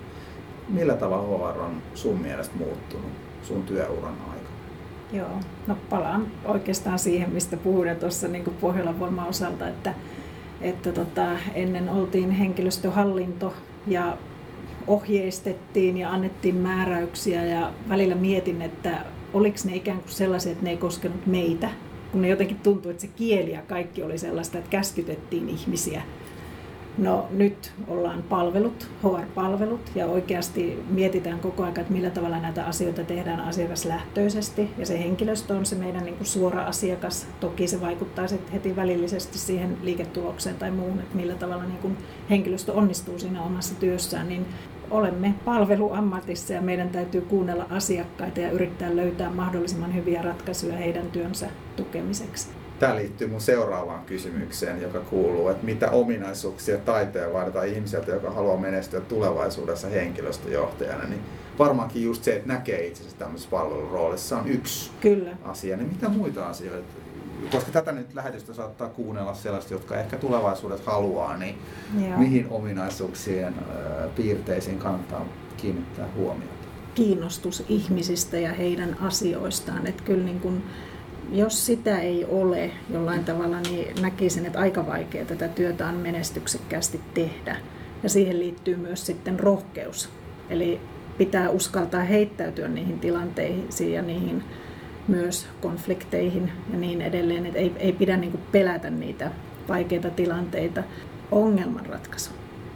millä 0.73 0.95
tavalla 0.95 1.53
HR 1.53 1.61
on 1.61 1.83
sun 1.95 2.19
mielestä 2.19 2.57
muuttunut 2.57 3.13
sun 3.43 3.63
työuran 3.63 4.17
aikana? 4.31 4.57
Joo, 5.13 5.41
no 5.67 5.77
palaan 5.91 6.27
oikeastaan 6.45 6.99
siihen, 6.99 7.31
mistä 7.31 7.57
puhuin 7.57 7.97
tuossa 7.97 8.29
niin 8.29 8.45
Pohjolan 8.61 9.01
voima 9.01 9.27
osalta, 9.27 9.69
että 9.69 9.95
että 10.61 10.93
tota, 10.93 11.27
ennen 11.55 11.89
oltiin 11.89 12.31
henkilöstöhallinto 12.31 13.55
ja 13.87 14.17
ohjeistettiin 14.87 15.97
ja 15.97 16.11
annettiin 16.11 16.57
määräyksiä 16.57 17.45
ja 17.45 17.73
välillä 17.89 18.15
mietin, 18.15 18.63
että 18.63 19.05
oliko 19.35 19.57
ne 19.65 19.77
ikään 19.77 19.99
kuin 19.99 20.13
sellaisia, 20.13 20.53
että 20.53 20.65
ne 20.65 20.71
ei 20.71 20.77
koskenut 20.77 21.27
meitä, 21.27 21.69
kun 22.13 22.23
ne 22.23 22.29
jotenkin 22.29 22.57
tuntui, 22.57 22.91
että 22.91 23.01
se 23.01 23.09
kieli 23.17 23.53
ja 23.53 23.63
kaikki 23.63 24.03
oli 24.03 24.19
sellaista, 24.19 24.59
että 24.59 24.71
käskytettiin 24.71 25.49
ihmisiä 25.49 26.03
No 26.99 27.27
nyt 27.31 27.73
ollaan 27.89 28.23
palvelut, 28.23 28.91
HR-palvelut 29.03 29.91
ja 29.95 30.07
oikeasti 30.07 30.83
mietitään 30.91 31.39
koko 31.41 31.63
ajan, 31.63 31.81
että 31.81 31.93
millä 31.93 32.11
tavalla 32.11 32.39
näitä 32.39 32.65
asioita 32.65 33.05
tehdään 33.05 33.41
asiakaslähtöisesti 33.41 34.71
ja 34.79 34.87
se 34.87 34.99
henkilöstö 34.99 35.55
on 35.55 35.67
se 35.67 35.77
meidän 35.77 36.05
niin 36.05 36.17
kuin 36.17 36.27
suora 36.27 36.65
asiakas. 36.65 37.27
Toki 37.41 37.69
se 37.69 37.81
vaikuttaa 37.81 38.29
sitten 38.29 38.53
heti 38.53 38.77
välillisesti 38.77 39.39
siihen 39.39 39.79
liiketulokseen 39.83 40.57
tai 40.57 40.71
muuhun, 40.71 41.01
että 41.01 41.17
millä 41.17 41.35
tavalla 41.35 41.65
niin 41.65 41.79
kuin 41.79 41.97
henkilöstö 42.31 42.73
onnistuu 42.73 43.19
siinä 43.19 43.43
omassa 43.43 43.75
työssään, 43.75 44.29
niin 44.29 44.47
olemme 44.91 45.35
palveluammatissa 45.45 46.53
ja 46.53 46.61
meidän 46.61 46.91
täytyy 46.91 47.21
kuunnella 47.21 47.67
asiakkaita 47.71 48.41
ja 48.41 48.51
yrittää 48.51 48.97
löytää 48.97 49.31
mahdollisimman 49.31 49.95
hyviä 49.95 50.23
ratkaisuja 50.23 50.77
heidän 50.77 51.11
työnsä 51.11 51.51
tukemiseksi. 51.77 52.62
Tämä 52.83 52.97
liittyy 52.97 53.29
mun 53.29 53.41
seuraavaan 53.41 54.05
kysymykseen, 54.05 54.83
joka 54.83 55.01
kuuluu, 55.01 55.49
että 55.49 55.65
mitä 55.65 55.91
ominaisuuksia 55.91 56.79
taiteen 56.79 57.33
vaaditaan 57.33 57.67
ihmiseltä, 57.67 58.11
joka 58.11 58.31
haluaa 58.31 58.57
menestyä 58.57 59.01
tulevaisuudessa 59.01 59.89
henkilöstöjohtajana, 59.89 61.05
niin 61.05 61.21
varmaankin 61.59 62.03
just 62.03 62.25
se, 62.25 62.37
että 62.37 62.49
näkee 62.49 62.87
itsensä 62.87 63.17
tämmöisessä 63.17 63.51
palveluroolissa 63.51 64.39
on 64.39 64.49
yksi 64.49 64.91
Kyllä. 65.01 65.37
asia. 65.45 65.77
Niin 65.77 65.89
mitä 65.89 66.09
muita 66.09 66.49
asioita? 66.49 66.89
Koska 67.51 67.73
tätä 67.73 67.93
nyt 67.93 68.15
lähetystä 68.15 68.55
saattaa 68.55 68.89
kuunnella 68.89 69.35
sellaista, 69.35 69.75
jotka 69.75 69.97
ehkä 69.97 70.17
tulevaisuudessa 70.17 70.91
haluaa, 70.91 71.37
niin 71.37 71.59
Joo. 72.09 72.19
mihin 72.19 72.47
ominaisuuksien 72.51 73.55
piirteisiin 74.17 74.79
kannattaa 74.79 75.27
kiinnittää 75.57 76.09
huomiota? 76.17 76.67
Kiinnostus 76.95 77.65
ihmisistä 77.69 78.39
ja 78.39 78.53
heidän 78.53 78.97
asioistaan. 79.01 79.87
Että 79.87 80.03
kyllä 80.03 80.25
niin 80.25 80.41
kuin 80.41 80.63
jos 81.33 81.67
sitä 81.67 81.99
ei 81.99 82.25
ole 82.25 82.71
jollain 82.91 83.25
tavalla, 83.25 83.61
niin 83.61 84.03
näkisin, 84.03 84.47
että 84.47 84.61
aika 84.61 84.87
vaikea 84.87 85.25
tätä 85.25 85.49
työtä 85.49 85.87
on 85.87 85.95
menestyksekkäästi 85.95 87.01
tehdä. 87.15 87.57
Ja 88.03 88.09
siihen 88.09 88.39
liittyy 88.39 88.77
myös 88.77 89.07
sitten 89.07 89.41
rohkeus. 89.41 90.09
Eli 90.51 90.81
pitää 91.19 91.51
uskaltaa 91.51 92.01
heittäytyä 92.01 92.69
niihin 92.69 93.01
tilanteisiin 93.01 93.93
ja 93.93 94.03
niihin 94.03 94.45
myös 95.09 95.47
konflikteihin 95.61 96.53
ja 96.73 96.79
niin 96.79 97.03
edelleen. 97.03 97.47
Että 97.47 97.59
ei, 97.59 97.73
ei 97.79 97.93
pidä 97.93 98.17
niin 98.17 98.39
pelätä 98.53 98.91
niitä 98.91 99.31
vaikeita 99.69 100.11
tilanteita. 100.11 100.83
Ongelmanratkaisu 101.31 102.31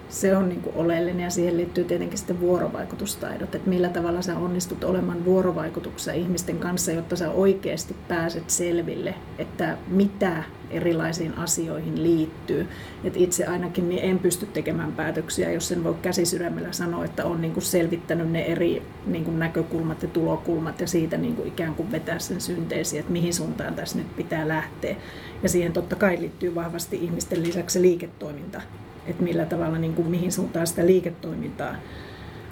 se 0.09 0.37
on 0.37 0.49
niin 0.49 0.63
kuin 0.63 0.77
oleellinen 0.77 1.25
ja 1.25 1.31
siihen 1.31 1.57
liittyy 1.57 1.85
tietenkin 1.85 2.19
sitten 2.19 2.41
vuorovaikutustaidot, 2.41 3.55
että 3.55 3.71
millä 3.71 3.89
tavalla 3.89 4.23
sä 4.23 4.39
onnistut 4.39 4.85
olemaan 4.85 5.25
vuorovaikutuksessa 5.25 6.13
ihmisten 6.13 6.59
kanssa, 6.59 6.93
jotta 6.93 7.17
sä 7.17 7.31
oikeasti 7.31 7.97
pääset 8.09 8.51
selville, 8.51 9.15
että 9.39 9.79
mitä 9.89 10.43
erilaisiin 10.71 11.39
asioihin 11.39 12.03
liittyy. 12.03 12.69
Et 13.05 13.17
itse 13.17 13.47
ainakin 13.47 13.89
niin 13.89 14.05
en 14.05 14.19
pysty 14.19 14.47
tekemään 14.47 14.93
päätöksiä, 14.93 15.53
jos 15.53 15.69
sen 15.69 15.85
voi 15.85 15.95
käsisydämellä 16.03 16.73
sanoa, 16.73 17.05
että 17.05 17.25
on 17.25 17.41
niin 17.41 17.53
kuin 17.53 17.65
selvittänyt 17.65 18.31
ne 18.31 18.43
eri 18.43 18.83
niin 19.07 19.25
kuin 19.25 19.39
näkökulmat 19.39 20.03
ja 20.03 20.09
tulokulmat 20.09 20.81
ja 20.81 20.87
siitä 20.87 21.17
niin 21.17 21.37
kuin 21.37 21.49
ikään 21.49 21.75
kuin 21.75 21.93
vetää 21.93 22.19
sen 22.19 22.41
synteesi, 22.41 22.99
että 22.99 23.13
mihin 23.13 23.35
suuntaan 23.35 23.75
tässä 23.75 23.99
nyt 23.99 24.17
pitää 24.17 24.49
lähteä. 24.49 24.97
Ja 25.43 25.49
siihen 25.49 25.73
totta 25.73 25.97
kai 25.97 26.21
liittyy 26.21 26.55
vahvasti 26.55 27.05
ihmisten 27.05 27.43
lisäksi 27.43 27.83
liiketoiminta 27.83 28.63
että 29.09 29.23
millä 29.23 29.47
tavalla, 29.47 29.79
niin 29.79 29.95
kuin, 29.95 30.09
mihin 30.09 30.33
suuntaan 30.33 30.67
sitä 30.67 30.87
liiketoimintaa 30.87 31.75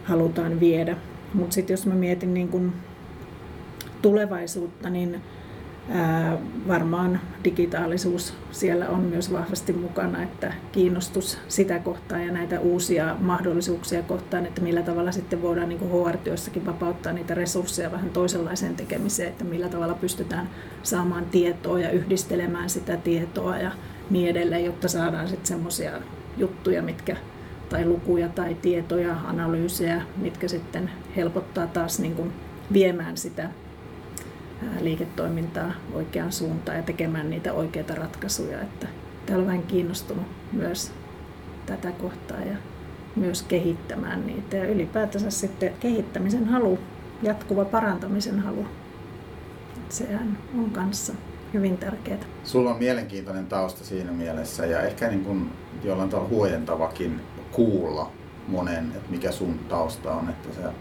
halutaan 0.04 0.60
viedä. 0.60 0.96
Mutta 1.34 1.54
sitten 1.54 1.74
jos 1.74 1.86
mä 1.86 1.94
mietin 1.94 2.34
niin 2.34 2.48
kuin 2.48 2.72
tulevaisuutta, 4.02 4.90
niin 4.90 5.22
ää, 5.88 6.38
varmaan 6.68 7.20
digitaalisuus 7.44 8.34
siellä 8.50 8.88
on 8.88 9.00
myös 9.00 9.32
vahvasti 9.32 9.72
mukana, 9.72 10.22
että 10.22 10.52
kiinnostus 10.72 11.38
sitä 11.48 11.78
kohtaan 11.78 12.26
ja 12.26 12.32
näitä 12.32 12.60
uusia 12.60 13.16
mahdollisuuksia 13.20 14.02
kohtaan, 14.02 14.46
että 14.46 14.60
millä 14.60 14.82
tavalla 14.82 15.12
sitten 15.12 15.42
voidaan 15.42 15.68
niin 15.68 15.80
HR-työssäkin 15.80 16.66
vapauttaa 16.66 17.12
niitä 17.12 17.34
resursseja 17.34 17.92
vähän 17.92 18.10
toisenlaiseen 18.10 18.76
tekemiseen, 18.76 19.28
että 19.28 19.44
millä 19.44 19.68
tavalla 19.68 19.94
pystytään 19.94 20.50
saamaan 20.82 21.24
tietoa 21.24 21.80
ja 21.80 21.90
yhdistelemään 21.90 22.70
sitä 22.70 22.96
tietoa 22.96 23.58
ja 23.58 23.70
niin 24.10 24.28
edelleen, 24.28 24.64
jotta 24.64 24.88
saadaan 24.88 25.28
sitten 25.28 25.46
semmoisia 25.46 25.92
juttuja, 26.36 26.82
mitkä, 26.82 27.16
tai 27.68 27.86
lukuja 27.86 28.28
tai 28.28 28.54
tietoja, 28.54 29.16
analyysejä, 29.24 30.02
mitkä 30.16 30.48
sitten 30.48 30.90
helpottaa 31.16 31.66
taas 31.66 31.98
niin 31.98 32.14
kuin 32.14 32.32
viemään 32.72 33.16
sitä 33.16 33.50
liiketoimintaa 34.80 35.72
oikeaan 35.92 36.32
suuntaan 36.32 36.76
ja 36.76 36.82
tekemään 36.82 37.30
niitä 37.30 37.52
oikeita 37.52 37.94
ratkaisuja. 37.94 38.60
Että 38.60 38.86
täällä 39.26 39.42
on 39.42 39.46
vähän 39.46 39.62
kiinnostunut 39.62 40.26
myös 40.52 40.92
tätä 41.66 41.92
kohtaa 41.92 42.40
ja 42.40 42.56
myös 43.16 43.42
kehittämään 43.42 44.26
niitä 44.26 44.56
ja 44.56 44.66
ylipäätänsä 44.66 45.30
sitten 45.30 45.72
kehittämisen 45.80 46.44
halu, 46.44 46.78
jatkuva 47.22 47.64
parantamisen 47.64 48.40
halu. 48.40 48.66
Sehän 49.88 50.38
on 50.58 50.70
kanssa 50.70 51.12
hyvin 51.54 51.78
tärkeää. 51.78 52.18
Sulla 52.44 52.70
on 52.70 52.78
mielenkiintoinen 52.78 53.46
tausta 53.46 53.84
siinä 53.84 54.12
mielessä 54.12 54.66
ja 54.66 54.80
ehkä 54.80 55.08
niin 55.08 55.24
kuin 55.24 55.50
jollain 55.84 56.10
tavalla 56.10 56.28
huojentavakin 56.28 57.20
kuulla 57.52 58.10
monen, 58.48 58.92
että 58.96 59.10
mikä 59.10 59.32
sun 59.32 59.58
tausta 59.68 60.12
on, 60.12 60.28
että 60.28 60.54
sä 60.54 60.72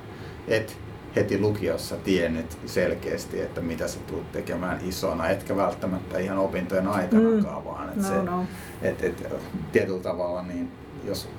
et 0.47 0.77
heti 1.15 1.39
lukiossa 1.39 1.95
tiennyt 1.95 2.57
selkeästi, 2.65 3.41
että 3.41 3.62
mitä 3.62 3.88
sä 3.88 3.99
tulet 3.99 4.31
tekemään 4.31 4.79
isona, 4.83 5.29
etkä 5.29 5.55
välttämättä 5.55 6.19
ihan 6.19 6.38
opintojen 6.38 6.88
aikanakaan, 6.88 7.63
mm. 7.63 7.69
vaan 7.69 7.89
että 7.89 8.01
no, 8.01 8.07
se, 8.07 8.23
no. 8.23 8.45
Et, 8.81 9.03
et, 9.03 9.27
tietyllä 9.71 10.03
tavalla 10.03 10.43
niin 10.43 10.71
jos 11.05 11.29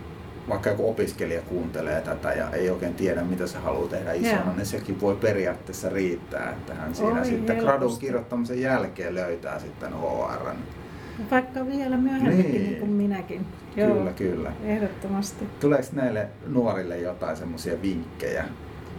vaikka 0.48 0.70
joku 0.70 0.90
opiskelija 0.90 1.42
kuuntelee 1.42 2.00
tätä 2.00 2.32
ja 2.32 2.50
ei 2.50 2.70
oikein 2.70 2.94
tiedä, 2.94 3.22
mitä 3.22 3.46
se 3.46 3.58
haluaa 3.58 3.88
tehdä 3.88 4.12
isona, 4.12 4.32
yeah. 4.32 4.56
niin 4.56 4.66
sekin 4.66 5.00
voi 5.00 5.16
periaatteessa 5.16 5.88
riittää, 5.88 6.50
että 6.50 6.74
hän 6.74 6.94
siinä 6.94 7.20
Oi, 7.20 7.26
sitten 7.26 7.56
gradun 7.56 7.98
kirjoittamisen 7.98 8.60
jälkeen 8.60 9.14
löytää 9.14 9.58
sitten 9.58 9.92
HR 9.92 10.54
Vaikka 11.30 11.66
vielä 11.66 11.96
myöhemmin 11.96 12.38
niin. 12.38 12.62
niin 12.62 12.76
kuin 12.76 12.90
minäkin. 12.90 13.46
Joo, 13.76 13.88
kyllä, 13.94 14.12
kyllä. 14.12 14.52
Ehdottomasti. 14.64 15.44
Tuleeko 15.60 15.88
näille 15.92 16.28
nuorille 16.46 16.98
jotain 16.98 17.36
semmoisia 17.36 17.82
vinkkejä, 17.82 18.44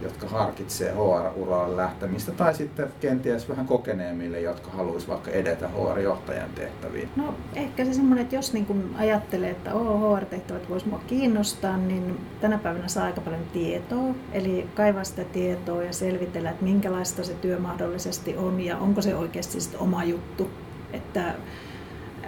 jotka 0.02 0.28
harkitsee 0.28 0.92
HR-uralle 0.92 1.76
lähtemistä 1.76 2.32
tai 2.32 2.54
sitten 2.54 2.88
kenties 3.00 3.48
vähän 3.48 3.66
kokeneemmille, 3.66 4.40
jotka 4.40 4.70
haluaisivat 4.70 5.14
vaikka 5.14 5.30
edetä 5.30 5.68
HR-johtajan 5.68 6.50
tehtäviin? 6.54 7.08
No 7.16 7.34
ehkä 7.54 7.84
se 7.84 7.94
semmoinen, 7.94 8.22
että 8.22 8.36
jos 8.36 8.52
niin 8.52 8.94
ajattelee, 8.98 9.50
että 9.50 9.70
HR-tehtävät 9.70 10.70
voisi 10.70 10.88
mua 10.88 11.00
kiinnostaa, 11.06 11.76
niin 11.76 12.20
tänä 12.40 12.58
päivänä 12.58 12.88
saa 12.88 13.04
aika 13.04 13.20
paljon 13.20 13.42
tietoa. 13.52 14.14
Eli 14.32 14.68
kaivaa 14.74 15.04
sitä 15.04 15.24
tietoa 15.24 15.82
ja 15.82 15.92
selvitellä, 15.92 16.50
että 16.50 16.64
minkälaista 16.64 17.24
se 17.24 17.34
työ 17.34 17.58
mahdollisesti 17.58 18.36
on 18.36 18.60
ja 18.60 18.78
onko 18.78 19.02
se 19.02 19.16
oikeasti 19.16 19.60
sitten 19.60 19.80
oma 19.80 20.04
juttu. 20.04 20.50
Että 20.92 21.34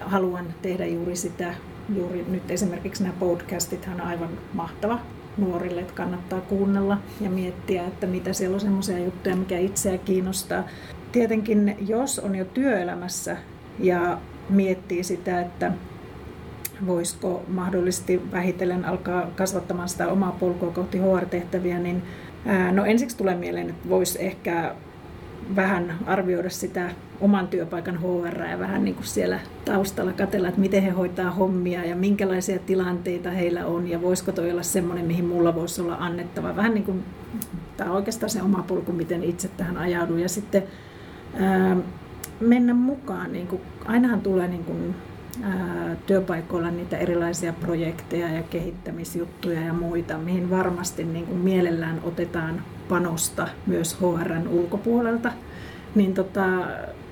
haluan 0.01 0.47
tehdä 0.63 0.87
juuri 0.87 1.17
sitä, 1.17 1.55
juuri 1.97 2.25
nyt 2.29 2.51
esimerkiksi 2.51 3.03
nämä 3.03 3.15
podcastithan 3.19 4.01
on 4.01 4.07
aivan 4.07 4.29
mahtava 4.53 4.99
nuorille, 5.39 5.81
että 5.81 5.93
kannattaa 5.95 6.41
kuunnella 6.41 6.99
ja 7.21 7.31
miettiä, 7.31 7.87
että 7.87 8.07
mitä 8.07 8.33
siellä 8.33 8.55
on 8.55 8.61
semmoisia 8.61 8.99
juttuja, 8.99 9.37
mikä 9.37 9.59
itseä 9.59 9.99
kiinnostaa. 9.99 10.65
Tietenkin, 11.13 11.77
jos 11.89 12.19
on 12.19 12.35
jo 12.35 12.45
työelämässä 12.45 13.37
ja 13.79 14.19
miettii 14.51 15.05
sitä, 15.05 15.41
että 15.41 15.73
voisiko 16.87 17.43
mahdollisesti 17.49 18.33
vähitellen 18.33 18.85
alkaa 18.85 19.27
kasvattamaan 19.37 19.89
sitä 19.89 20.09
omaa 20.09 20.37
polkua 20.41 20.71
kohti 20.71 20.99
HR-tehtäviä, 20.99 21.79
niin 21.79 22.03
no 22.73 22.85
ensiksi 22.85 23.17
tulee 23.17 23.37
mieleen, 23.37 23.71
että 23.71 23.89
voisi 23.89 24.25
ehkä 24.25 24.75
vähän 25.57 25.99
arvioida 26.07 26.51
sitä 26.51 26.91
oman 27.21 27.49
työpaikan 27.49 28.01
HR 28.01 28.43
ja 28.43 28.59
vähän 28.59 28.85
niin 28.85 28.95
kuin 28.95 29.07
siellä 29.07 29.41
taustalla 29.65 30.13
katsella, 30.13 30.49
että 30.49 30.61
miten 30.61 30.83
he 30.83 30.91
hoitaa 30.91 31.31
hommia 31.31 31.85
ja 31.85 31.97
minkälaisia 31.97 32.59
tilanteita 32.59 33.31
heillä 33.31 33.67
on 33.67 33.89
ja 33.89 34.03
voisiko 34.03 34.33
toi 34.33 34.51
olla 34.51 34.63
semmoinen, 34.63 35.07
mihin 35.07 35.25
mulla 35.25 35.55
voisi 35.55 35.81
olla 35.81 35.97
annettava. 36.01 36.57
Vähän 36.57 36.75
niin 36.75 36.85
kuin, 36.85 37.05
tämä 37.77 37.91
on 37.91 37.97
oikeastaan 37.97 38.31
se 38.31 38.43
oma 38.43 38.65
polku, 38.69 38.93
miten 38.93 39.25
itse 39.25 39.49
tähän 39.49 39.77
ajaudun 39.77 40.21
ja 40.21 40.29
sitten 40.29 40.63
ää, 41.35 41.77
mennä 42.41 42.75
mukaan. 42.75 43.33
Niin 43.33 43.47
kuin, 43.47 43.63
ainahan 43.87 44.21
tulee 44.21 44.49
niin 44.49 44.65
kuin, 44.65 44.95
ää, 45.43 45.97
työpaikoilla 46.07 46.71
niitä 46.71 46.99
erilaisia 46.99 47.53
projekteja 47.53 48.29
ja 48.29 48.43
kehittämisjuttuja 48.43 49.61
ja 49.61 49.73
muita, 49.73 50.19
mihin 50.19 50.51
varmasti 50.51 51.05
niin 51.05 51.27
kuin 51.27 51.39
mielellään 51.39 52.01
otetaan 52.05 52.63
panosta 52.89 53.49
myös 53.67 53.99
HRn 54.01 54.49
ulkopuolelta. 54.49 55.33
Niin 55.95 56.15
tota, 56.15 56.45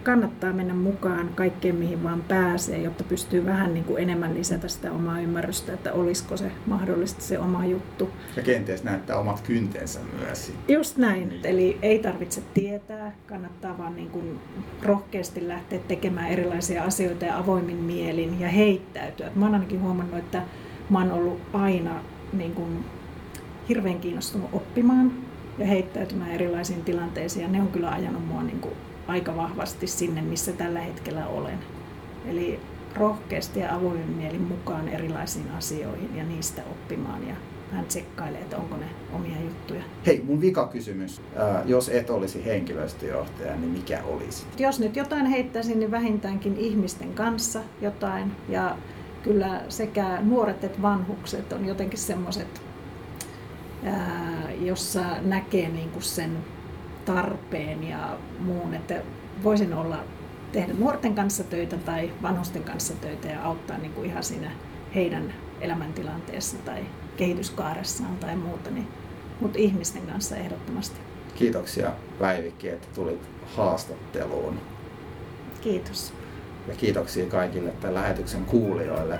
kannattaa 0.06 0.52
mennä 0.52 0.74
mukaan 0.74 1.28
kaikkeen, 1.34 1.74
mihin 1.74 2.02
vaan 2.02 2.22
pääsee, 2.22 2.78
jotta 2.78 3.04
pystyy 3.04 3.46
vähän 3.46 3.74
niin 3.74 3.84
kuin 3.84 4.02
enemmän 4.02 4.34
lisätä 4.34 4.68
sitä 4.68 4.92
omaa 4.92 5.20
ymmärrystä, 5.20 5.72
että 5.72 5.92
olisiko 5.92 6.36
se 6.36 6.50
mahdollisesti 6.66 7.22
se 7.22 7.38
oma 7.38 7.66
juttu. 7.66 8.10
Ja 8.36 8.42
kenties 8.42 8.84
näyttää 8.84 9.18
omat 9.18 9.40
kyntensä 9.40 10.00
myös. 10.18 10.52
Just 10.68 10.96
näin. 10.96 11.28
Niin. 11.28 11.46
Eli 11.46 11.78
ei 11.82 11.98
tarvitse 11.98 12.42
tietää, 12.54 13.12
kannattaa 13.26 13.78
vaan 13.78 13.96
niin 13.96 14.10
kuin 14.10 14.38
rohkeasti 14.82 15.48
lähteä 15.48 15.78
tekemään 15.88 16.28
erilaisia 16.28 16.84
asioita 16.84 17.24
ja 17.24 17.38
avoimin 17.38 17.76
mielin 17.76 18.40
ja 18.40 18.48
heittäytyä. 18.48 19.30
Mä 19.34 19.44
oon 19.44 19.54
ainakin 19.54 19.82
huomannut, 19.82 20.18
että 20.18 20.42
mä 20.90 20.98
oon 20.98 21.12
ollut 21.12 21.40
aina 21.52 22.00
niin 22.32 22.52
kuin 22.52 22.84
hirveän 23.68 24.00
kiinnostunut 24.00 24.50
oppimaan 24.52 25.12
ja 25.58 25.66
heittäytymään 25.66 26.30
erilaisiin 26.30 26.84
tilanteisiin. 26.84 27.42
Ja 27.42 27.48
ne 27.48 27.60
on 27.60 27.68
kyllä 27.68 27.90
ajanut 27.90 28.26
mua 28.26 28.42
niin 28.42 28.60
kuin 28.60 28.74
aika 29.08 29.36
vahvasti 29.36 29.86
sinne, 29.86 30.22
missä 30.22 30.52
tällä 30.52 30.80
hetkellä 30.80 31.26
olen. 31.26 31.58
Eli 32.26 32.60
rohkeasti 32.96 33.60
ja 33.60 33.74
avoimin 33.74 34.10
mielin 34.10 34.42
mukaan 34.42 34.88
erilaisiin 34.88 35.50
asioihin 35.50 36.16
ja 36.16 36.24
niistä 36.24 36.62
oppimaan 36.70 37.28
ja 37.28 37.34
hän 37.72 37.84
tsekkailee, 37.84 38.40
että 38.40 38.56
onko 38.56 38.76
ne 38.76 38.86
omia 39.12 39.40
juttuja. 39.44 39.82
Hei, 40.06 40.22
mun 40.24 40.40
vika 40.40 40.66
kysymys. 40.66 41.20
Äh, 41.40 41.66
jos 41.66 41.88
et 41.88 42.10
olisi 42.10 42.44
henkilöstöjohtaja, 42.44 43.56
niin 43.56 43.70
mikä 43.70 44.02
olisi? 44.04 44.46
Jos 44.58 44.80
nyt 44.80 44.96
jotain 44.96 45.26
heittäisin, 45.26 45.78
niin 45.78 45.90
vähintäänkin 45.90 46.56
ihmisten 46.56 47.14
kanssa 47.14 47.60
jotain. 47.80 48.32
Ja 48.48 48.76
kyllä 49.22 49.60
sekä 49.68 50.18
nuoret 50.22 50.64
että 50.64 50.82
vanhukset 50.82 51.52
on 51.52 51.66
jotenkin 51.66 51.98
semmoiset, 51.98 52.62
jossa 54.60 55.02
näkee 55.22 55.68
niin 55.68 55.90
kuin 55.90 56.02
sen 56.02 56.38
tarpeen 57.06 57.88
ja 57.88 58.18
muun, 58.38 58.74
että 58.74 59.02
voisin 59.42 59.74
olla 59.74 59.98
tehdä 60.52 60.72
nuorten 60.78 61.14
kanssa 61.14 61.44
töitä 61.44 61.76
tai 61.76 62.10
vanhusten 62.22 62.64
kanssa 62.64 62.94
töitä 62.94 63.28
ja 63.28 63.42
auttaa 63.42 63.78
niin 63.78 63.92
kuin 63.92 64.10
ihan 64.10 64.24
siinä 64.24 64.50
heidän 64.94 65.34
elämäntilanteessa 65.60 66.56
tai 66.64 66.86
kehityskaaressaan 67.16 68.16
tai 68.16 68.36
muuta, 68.36 68.70
niin, 68.70 68.88
mutta 69.40 69.58
ihmisten 69.58 70.02
kanssa 70.02 70.36
ehdottomasti. 70.36 71.00
Kiitoksia 71.34 71.92
Päivikki, 72.18 72.68
että 72.68 72.88
tulit 72.94 73.28
haastatteluun. 73.56 74.60
Kiitos. 75.60 76.12
Ja 76.68 76.74
kiitoksia 76.74 77.26
kaikille 77.26 77.70
tämän 77.70 77.94
lähetyksen 77.94 78.44
kuulijoille. 78.44 79.18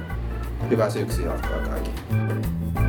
Hyvää 0.71 0.91
syksyä 0.91 1.27
jatkoa 1.27 1.59
kaikille. 1.59 2.86